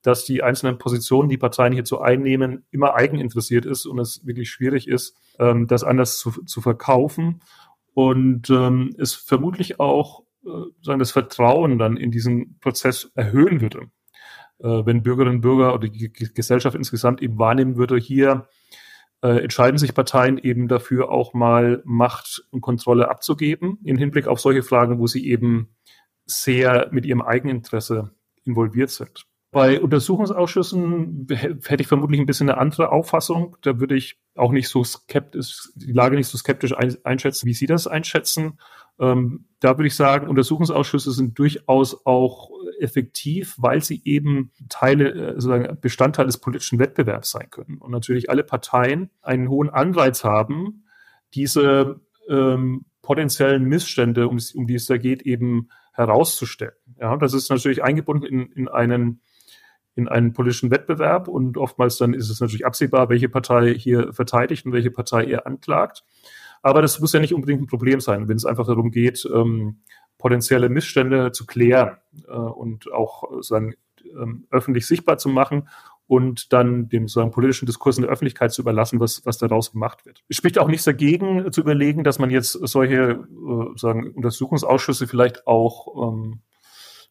dass 0.04 0.26
die 0.26 0.44
einzelnen 0.44 0.78
Positionen, 0.78 1.30
die 1.30 1.38
Parteien 1.38 1.74
hierzu 1.74 2.02
einnehmen, 2.02 2.66
immer 2.72 2.94
eigeninteressiert 2.94 3.66
ist 3.66 3.86
und 3.86 4.00
es 4.00 4.26
wirklich 4.26 4.50
schwierig 4.50 4.88
ist, 4.88 5.18
ähm, 5.39 5.66
das 5.68 5.84
anders 5.84 6.18
zu, 6.18 6.32
zu 6.44 6.62
verkaufen. 6.62 7.42
Und 7.94 8.50
ähm, 8.50 8.94
es 8.98 9.13
vermutlich 9.13 9.80
auch 9.80 10.24
äh, 10.46 10.98
das 10.98 11.12
Vertrauen 11.12 11.78
dann 11.80 11.96
in 11.96 12.12
diesen 12.12 12.60
Prozess 12.60 13.12
erhöhen 13.16 13.62
würde. 13.62 13.92
Äh, 14.60 14.86
wenn 14.86 15.04
Bürgerinnen 15.04 15.36
und 15.36 15.42
Bürger 15.42 15.74
oder 15.74 15.88
die 15.88 16.12
Gesellschaft 16.12 16.76
insgesamt 16.76 17.22
eben 17.22 17.39
wahrnehmen 17.39 17.78
würde, 17.78 17.98
hier 17.98 18.48
äh, 19.24 19.42
entscheiden 19.42 19.78
sich 19.78 19.94
Parteien 19.94 20.38
eben 20.38 20.68
dafür, 20.68 21.10
auch 21.10 21.34
mal 21.34 21.82
Macht 21.86 22.44
und 22.52 22.60
Kontrolle 22.62 23.10
abzugeben, 23.10 23.80
in 23.84 23.98
Hinblick 23.98 24.28
auf 24.28 24.42
solche 24.42 24.64
Fragen, 24.64 25.00
wo 25.00 25.08
sie 25.08 25.26
eben 25.28 25.76
sehr 26.26 26.90
mit 26.92 27.06
ihrem 27.06 27.22
Eigeninteresse 27.22 28.12
involviert 28.44 28.90
sind. 28.90 29.26
Bei 29.52 29.80
Untersuchungsausschüssen 29.80 31.28
hätte 31.30 31.84
ich 31.84 31.88
vermutlich 31.88 32.20
ein 32.20 32.26
bisschen 32.26 32.50
eine 32.50 32.60
andere 32.60 32.92
Auffassung. 32.92 33.56
Da 33.62 33.80
würde 33.80 33.96
ich 33.96 34.18
auch 34.36 34.52
nicht 34.52 34.68
so 34.68 34.84
skeptisch, 34.84 35.70
die 35.76 35.92
Lage 35.92 36.16
nicht 36.16 36.28
so 36.28 36.38
skeptisch 36.38 36.74
einschätzen, 37.04 37.46
wie 37.46 37.54
Sie 37.54 37.68
das 37.68 37.86
einschätzen. 37.88 38.60
Ähm, 38.99 39.45
da 39.60 39.77
würde 39.77 39.88
ich 39.88 39.95
sagen, 39.95 40.27
Untersuchungsausschüsse 40.27 41.12
sind 41.12 41.38
durchaus 41.39 42.06
auch 42.06 42.51
effektiv, 42.79 43.56
weil 43.58 43.82
sie 43.82 44.01
eben 44.03 44.51
Teile, 44.69 45.12
äh, 45.13 45.27
sozusagen 45.34 45.77
Bestandteil 45.79 46.25
des 46.25 46.38
politischen 46.38 46.79
Wettbewerbs 46.79 47.32
sein 47.32 47.49
können. 47.49 47.77
Und 47.77 47.91
natürlich 47.91 48.29
alle 48.29 48.43
Parteien 48.43 49.10
einen 49.21 49.49
hohen 49.49 49.69
Anreiz 49.69 50.23
haben, 50.23 50.86
diese 51.34 52.01
ähm, 52.29 52.86
potenziellen 53.01 53.63
Missstände, 53.63 54.27
um, 54.27 54.38
um 54.56 54.67
die 54.67 54.75
es 54.75 54.86
da 54.86 54.97
geht, 54.97 55.23
eben 55.23 55.69
herauszustellen. 55.93 56.73
Ja, 56.99 57.15
das 57.17 57.34
ist 57.34 57.49
natürlich 57.49 57.84
eingebunden 57.84 58.25
in, 58.25 58.51
in 58.51 58.67
einen 58.67 59.21
in 59.95 60.08
einen 60.08 60.34
politischen 60.34 60.71
Wettbewerb 60.71 61.27
und 61.27 61.56
oftmals 61.56 61.97
dann 61.97 62.15
ist 62.15 62.29
es 62.29 62.39
natürlich 62.39 62.65
absehbar, 62.65 63.10
welche 63.10 63.29
Partei 63.29 63.75
hier 63.75 64.12
verteidigt 64.12 64.65
und 64.65 64.71
welche 64.71 64.89
Partei 64.89 65.25
eher 65.25 65.45
anklagt. 65.45 66.03
Aber 66.63 66.82
das 66.82 66.99
muss 66.99 67.13
ja 67.13 67.19
nicht 67.19 67.34
unbedingt 67.34 67.62
ein 67.62 67.67
Problem 67.67 67.99
sein, 67.99 68.28
wenn 68.28 68.38
es 68.38 68.45
einfach 68.45 68.65
darum 68.65 68.89
geht, 68.89 69.28
ähm, 69.32 69.82
potenzielle 70.17 70.69
Missstände 70.69 71.32
zu 71.32 71.45
klären 71.45 71.97
äh, 72.28 72.32
und 72.32 72.91
auch 72.91 73.26
sagen, 73.41 73.76
ähm, 74.19 74.47
öffentlich 74.49 74.88
sichtbar 74.88 75.17
zu 75.17 75.30
machen 75.30 75.67
und 76.08 76.54
dann 76.54 76.89
dem 76.89 77.08
sozusagen 77.08 77.32
politischen 77.32 77.65
Diskurs 77.65 77.97
in 77.97 78.04
der 78.04 78.12
Öffentlichkeit 78.12 78.52
zu 78.52 78.62
überlassen, 78.62 78.99
was, 78.99 79.26
was 79.26 79.38
daraus 79.38 79.71
gemacht 79.71 80.06
wird. 80.06 80.23
Es 80.30 80.38
spricht 80.38 80.60
auch 80.60 80.67
nichts 80.67 80.86
dagegen, 80.86 81.52
zu 81.52 81.62
überlegen, 81.62 82.04
dass 82.04 82.19
man 82.19 82.30
jetzt 82.30 82.52
solche 82.52 82.95
äh, 82.95 83.78
sagen, 83.78 84.12
Untersuchungsausschüsse 84.12 85.08
vielleicht 85.08 85.47
auch 85.47 86.12
ähm, 86.13 86.41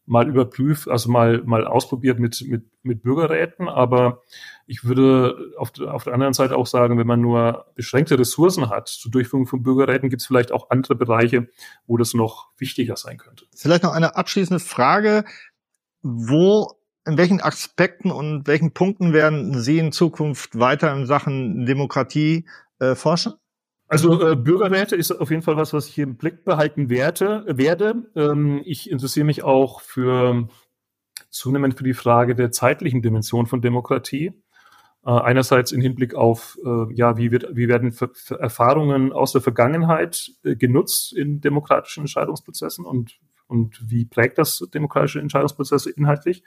mal 0.05 0.27
überprüft, 0.27 0.89
also 0.89 1.09
mal, 1.09 1.41
mal 1.43 1.65
ausprobiert 1.65 2.19
mit, 2.19 2.41
mit, 2.47 2.65
mit 2.83 3.03
Bürgerräten. 3.03 3.69
Aber 3.69 4.21
ich 4.65 4.83
würde 4.83 5.53
auf, 5.57 5.71
auf 5.79 6.03
der 6.03 6.13
anderen 6.13 6.33
Seite 6.33 6.57
auch 6.57 6.67
sagen, 6.67 6.97
wenn 6.97 7.07
man 7.07 7.21
nur 7.21 7.65
beschränkte 7.75 8.19
Ressourcen 8.19 8.69
hat 8.69 8.89
zur 8.89 9.11
Durchführung 9.11 9.47
von 9.47 9.63
Bürgerräten, 9.63 10.09
gibt 10.09 10.21
es 10.21 10.27
vielleicht 10.27 10.51
auch 10.51 10.69
andere 10.69 10.95
Bereiche, 10.95 11.47
wo 11.87 11.97
das 11.97 12.13
noch 12.13 12.49
wichtiger 12.57 12.97
sein 12.97 13.17
könnte. 13.17 13.45
Vielleicht 13.55 13.83
noch 13.83 13.93
eine 13.93 14.15
abschließende 14.15 14.59
Frage. 14.59 15.25
Wo 16.01 16.73
in 17.05 17.17
welchen 17.17 17.41
Aspekten 17.41 18.11
und 18.11 18.47
welchen 18.47 18.71
Punkten 18.71 19.13
werden 19.13 19.59
Sie 19.59 19.77
in 19.77 19.91
Zukunft 19.91 20.57
weiter 20.57 20.93
in 20.93 21.05
Sachen 21.05 21.65
Demokratie 21.65 22.47
äh, 22.79 22.95
forschen? 22.95 23.33
Also 23.93 24.27
äh, 24.27 24.35
Bürgerräte 24.35 24.95
ist 24.95 25.11
auf 25.11 25.29
jeden 25.29 25.43
Fall 25.43 25.55
was, 25.55 25.71
was 25.71 25.87
ich 25.87 25.93
hier 25.93 26.05
im 26.05 26.17
Blick 26.17 26.43
behalten 26.43 26.89
werde. 26.89 27.45
werde. 27.47 28.09
Ähm, 28.15 28.59
ich 28.65 28.89
interessiere 28.89 29.25
mich 29.25 29.43
auch 29.43 29.81
für 29.81 30.47
zunehmend 31.29 31.77
für 31.77 31.83
die 31.83 31.93
Frage 31.93 32.33
der 32.33 32.51
zeitlichen 32.51 33.03
Dimension 33.03 33.45
von 33.45 33.61
Demokratie. 33.61 34.31
Äh, 35.05 35.11
einerseits 35.11 35.71
im 35.71 35.81
Hinblick 35.81 36.15
auf, 36.15 36.57
äh, 36.65 36.91
ja, 36.95 37.17
wie, 37.17 37.31
wird, 37.31 37.55
wie 37.55 37.67
werden 37.67 37.95
Erfahrungen 38.39 39.13
aus 39.13 39.33
der 39.33 39.41
Vergangenheit 39.41 40.31
äh, 40.43 40.55
genutzt 40.55 41.13
in 41.13 41.39
demokratischen 41.39 42.01
Entscheidungsprozessen 42.01 42.85
und, 42.85 43.19
und 43.45 43.79
wie 43.91 44.05
prägt 44.05 44.39
das 44.39 44.67
demokratische 44.73 45.19
Entscheidungsprozesse 45.19 45.91
inhaltlich? 45.91 46.43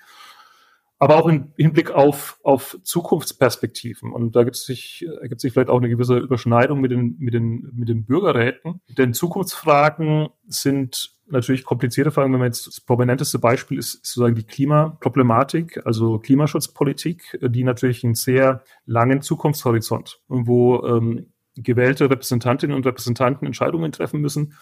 Aber 0.99 1.17
auch 1.17 1.29
im 1.29 1.53
Hinblick 1.57 1.91
auf, 1.91 2.41
auf 2.43 2.79
Zukunftsperspektiven. 2.83 4.13
Und 4.13 4.35
da 4.35 4.45
gibt 4.45 4.57
sich, 4.57 5.07
ergibt 5.21 5.43
sich 5.43 5.53
vielleicht 5.53 5.69
auch 5.69 5.79
eine 5.79 5.91
gewisse 5.91 6.17
Überschneidung 6.17 6.81
mit 6.81 6.91
den, 6.91 7.17
mit 7.19 7.35
den, 7.35 7.71
mit 7.75 7.89
den 7.89 8.07
Bürgerräten. 8.07 8.81
Denn 8.89 9.13
Zukunftsfragen 9.13 10.29
sind 10.47 11.17
natürlich 11.27 11.65
komplizierte 11.65 12.11
Fragen. 12.11 12.33
Wenn 12.33 12.39
man 12.39 12.49
jetzt 12.49 12.67
das 12.67 12.81
prominenteste 12.81 13.39
Beispiel 13.39 13.79
ist, 13.79 13.95
ist 13.95 14.07
sozusagen 14.07 14.37
die 14.37 14.45
Klimaproblematik, 14.45 15.85
also 15.85 16.19
Klimaschutzpolitik, 16.19 17.39
die 17.43 17.65
natürlich 17.65 18.03
einen 18.03 18.15
sehr 18.15 18.63
langen 18.87 19.21
Zukunftshorizont, 19.21 20.23
wo 20.29 20.83
ähm, 20.87 21.33
gewählte 21.57 22.09
Repräsentantinnen 22.09 22.75
und 22.75 22.87
Repräsentanten 22.87 23.47
Entscheidungen 23.47 23.93
treffen 23.93 24.21
müssen, 24.21 24.55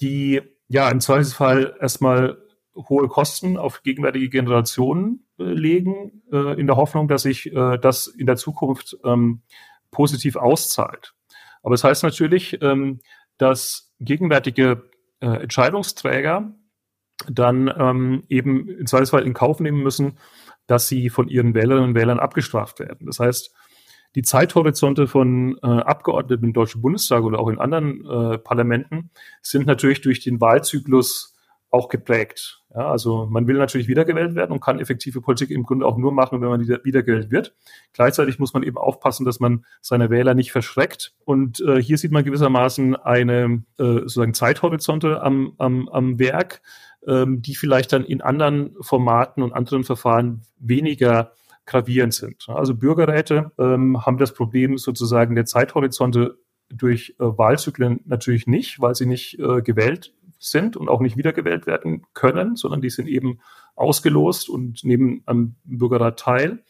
die 0.00 0.40
ja 0.66 0.88
im 0.90 1.00
Zweifelsfall 1.00 1.76
erstmal 1.80 2.38
hohe 2.74 3.08
Kosten 3.08 3.56
auf 3.56 3.82
gegenwärtige 3.82 4.28
Generationen 4.28 5.27
legen, 5.38 6.22
äh, 6.32 6.58
in 6.60 6.66
der 6.66 6.76
Hoffnung, 6.76 7.08
dass 7.08 7.22
sich 7.22 7.52
äh, 7.52 7.78
das 7.78 8.06
in 8.06 8.26
der 8.26 8.36
Zukunft 8.36 8.96
ähm, 9.04 9.42
positiv 9.90 10.36
auszahlt. 10.36 11.14
Aber 11.62 11.74
es 11.74 11.82
das 11.82 11.90
heißt 11.90 12.02
natürlich, 12.02 12.60
ähm, 12.62 13.00
dass 13.38 13.94
gegenwärtige 14.00 14.90
äh, 15.20 15.26
Entscheidungsträger 15.26 16.54
dann 17.28 17.72
ähm, 17.76 18.24
eben 18.28 18.68
im 18.68 18.86
Zweifelsfall 18.86 19.24
in 19.24 19.34
Kauf 19.34 19.60
nehmen 19.60 19.82
müssen, 19.82 20.18
dass 20.66 20.88
sie 20.88 21.10
von 21.10 21.28
ihren 21.28 21.54
Wählerinnen 21.54 21.90
und 21.90 21.94
Wählern 21.94 22.20
abgestraft 22.20 22.78
werden. 22.78 23.06
Das 23.06 23.18
heißt, 23.18 23.54
die 24.14 24.22
Zeithorizonte 24.22 25.06
von 25.06 25.58
äh, 25.62 25.66
Abgeordneten 25.66 26.46
im 26.46 26.52
Deutschen 26.52 26.80
Bundestag 26.80 27.22
oder 27.24 27.38
auch 27.38 27.48
in 27.48 27.58
anderen 27.58 28.04
äh, 28.06 28.38
Parlamenten 28.38 29.10
sind 29.42 29.66
natürlich 29.66 30.00
durch 30.00 30.20
den 30.20 30.40
Wahlzyklus 30.40 31.36
auch 31.70 31.88
geprägt. 31.88 32.62
Ja, 32.74 32.90
also 32.90 33.26
man 33.26 33.46
will 33.46 33.56
natürlich 33.56 33.88
wiedergewählt 33.88 34.34
werden 34.34 34.52
und 34.52 34.60
kann 34.60 34.80
effektive 34.80 35.20
Politik 35.20 35.50
im 35.50 35.64
Grunde 35.64 35.86
auch 35.86 35.96
nur 35.96 36.12
machen, 36.12 36.40
wenn 36.40 36.48
man 36.48 36.60
wieder, 36.60 36.84
wiedergewählt 36.84 37.30
wird. 37.30 37.54
Gleichzeitig 37.92 38.38
muss 38.38 38.54
man 38.54 38.62
eben 38.62 38.78
aufpassen, 38.78 39.24
dass 39.24 39.40
man 39.40 39.64
seine 39.80 40.10
Wähler 40.10 40.34
nicht 40.34 40.52
verschreckt. 40.52 41.14
Und 41.24 41.60
äh, 41.60 41.82
hier 41.82 41.98
sieht 41.98 42.12
man 42.12 42.24
gewissermaßen 42.24 42.96
eine 42.96 43.62
äh, 43.78 43.84
sozusagen 43.84 44.34
Zeithorizonte 44.34 45.22
am, 45.22 45.54
am, 45.58 45.88
am 45.88 46.18
Werk, 46.18 46.62
ähm, 47.06 47.42
die 47.42 47.54
vielleicht 47.54 47.92
dann 47.92 48.04
in 48.04 48.22
anderen 48.22 48.74
Formaten 48.80 49.42
und 49.42 49.52
anderen 49.52 49.84
Verfahren 49.84 50.42
weniger 50.58 51.32
gravierend 51.66 52.14
sind. 52.14 52.48
Also 52.48 52.74
Bürgerräte 52.74 53.52
ähm, 53.58 54.06
haben 54.06 54.16
das 54.16 54.32
Problem 54.32 54.78
sozusagen 54.78 55.34
der 55.34 55.44
Zeithorizonte 55.44 56.38
durch 56.70 57.14
äh, 57.18 57.24
Wahlzyklen 57.24 58.00
natürlich 58.04 58.46
nicht, 58.46 58.80
weil 58.80 58.94
sie 58.94 59.06
nicht 59.06 59.38
äh, 59.38 59.62
gewählt 59.62 60.14
sind 60.38 60.76
und 60.76 60.88
auch 60.88 61.00
nicht 61.00 61.16
wiedergewählt 61.16 61.66
werden 61.66 62.06
können, 62.14 62.56
sondern 62.56 62.80
die 62.80 62.90
sind 62.90 63.08
eben 63.08 63.40
ausgelost 63.74 64.48
und 64.48 64.84
nehmen 64.84 65.22
am 65.26 65.56
Bürgerrat 65.64 66.18
teil 66.18 66.64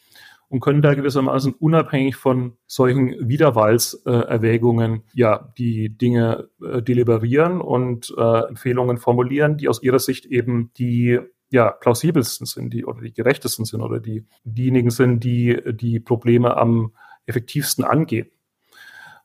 und 0.49 0.61
können 0.61 0.83
da 0.83 0.95
gewissermaßen 0.95 1.55
unabhängig 1.55 2.17
von 2.17 2.57
solchen 2.67 3.29
Wiederwahlserwägungen 3.29 5.03
ja 5.13 5.53
die 5.59 5.91
Dinge 5.91 6.49
äh, 6.63 6.83
deliberieren 6.83 7.61
und 7.61 8.15
äh, 8.17 8.49
Empfehlungen 8.49 8.99
formulieren, 8.99 9.59
die 9.59 9.69
aus 9.69 9.83
ihrer 9.83 9.99
Sicht 9.99 10.27
eben 10.27 10.73
die 10.79 11.19
ja 11.51 11.71
plausibelsten 11.71 12.47
sind, 12.47 12.73
die 12.73 12.85
oder 12.85 13.01
die 13.01 13.13
gerechtesten 13.13 13.65
sind 13.65 13.81
oder 13.83 14.01
die 14.01 14.25
diejenigen 14.45 14.91
sind, 14.91 15.25
die 15.25 15.61
die 15.67 16.01
Probleme 16.01 16.57
am 16.57 16.93
effektivsten 17.27 17.85
angehen. 17.85 18.29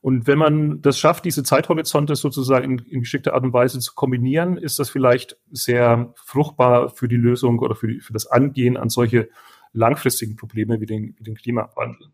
Und 0.04 0.28
wenn 0.28 0.38
man 0.38 0.82
das 0.82 1.00
schafft, 1.00 1.24
diese 1.24 1.44
Zeithorizonte 1.44 2.18
sozusagen 2.18 2.78
in, 2.78 2.86
in 2.90 3.00
geschickter 3.00 3.36
Art 3.36 3.44
und 3.46 3.54
Weise 3.54 3.80
zu 3.80 3.94
kombinieren, 3.96 4.58
ist 4.58 4.78
das 4.78 4.90
vielleicht 4.90 5.38
sehr 5.50 6.14
fruchtbar 6.18 6.90
für 6.90 7.08
die 7.08 7.16
Lösung 7.16 7.60
oder 7.60 7.74
für, 7.74 7.88
die, 7.88 8.02
für 8.02 8.12
das 8.12 8.28
Angehen 8.28 8.76
an 8.76 8.90
solche 8.90 9.30
langfristigen 9.72 10.36
Probleme 10.36 10.82
wie 10.82 10.86
den, 10.88 11.16
wie 11.18 11.24
den 11.24 11.36
Klimawandel. 11.36 12.10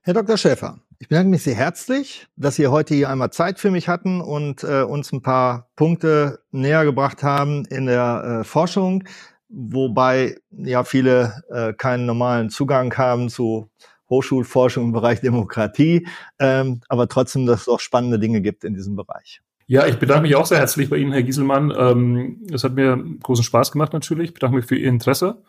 Herr 0.00 0.14
Dr. 0.14 0.38
Schäfer, 0.38 0.80
ich 0.98 1.08
bedanke 1.08 1.28
mich 1.28 1.42
sehr 1.42 1.54
herzlich, 1.54 2.26
dass 2.36 2.56
Sie 2.56 2.68
heute 2.68 2.94
hier 2.94 3.10
einmal 3.10 3.30
Zeit 3.30 3.60
für 3.60 3.70
mich 3.70 3.86
hatten 3.86 4.22
und 4.22 4.64
äh, 4.64 4.80
uns 4.80 5.12
ein 5.12 5.20
paar 5.20 5.68
Punkte 5.76 6.40
näher 6.52 6.86
gebracht 6.86 7.22
haben 7.22 7.66
in 7.66 7.84
der 7.84 8.40
äh, 8.40 8.44
Forschung, 8.44 9.04
wobei 9.50 10.38
ja 10.50 10.84
viele 10.84 11.42
äh, 11.50 11.74
keinen 11.74 12.06
normalen 12.06 12.48
Zugang 12.48 12.96
haben 12.96 13.28
zu 13.28 13.68
Hochschulforschung 14.08 14.84
im 14.84 14.92
Bereich 14.92 15.20
Demokratie, 15.20 16.06
ähm, 16.38 16.80
aber 16.88 17.08
trotzdem, 17.08 17.46
dass 17.46 17.62
es 17.62 17.68
auch 17.68 17.80
spannende 17.80 18.18
Dinge 18.18 18.40
gibt 18.40 18.64
in 18.64 18.74
diesem 18.74 18.96
Bereich. 18.96 19.40
Ja, 19.68 19.86
ich 19.86 19.98
bedanke 19.98 20.22
mich 20.22 20.36
auch 20.36 20.46
sehr 20.46 20.58
herzlich 20.58 20.88
bei 20.88 20.96
Ihnen, 20.96 21.12
Herr 21.12 21.24
Gieselmann. 21.24 21.72
Ähm, 21.76 22.46
es 22.52 22.62
hat 22.62 22.74
mir 22.74 22.96
großen 23.20 23.44
Spaß 23.44 23.72
gemacht 23.72 23.92
natürlich. 23.92 24.28
Ich 24.28 24.34
bedanke 24.34 24.56
mich 24.56 24.66
für 24.66 24.76
Ihr 24.76 24.88
Interesse. 24.88 25.42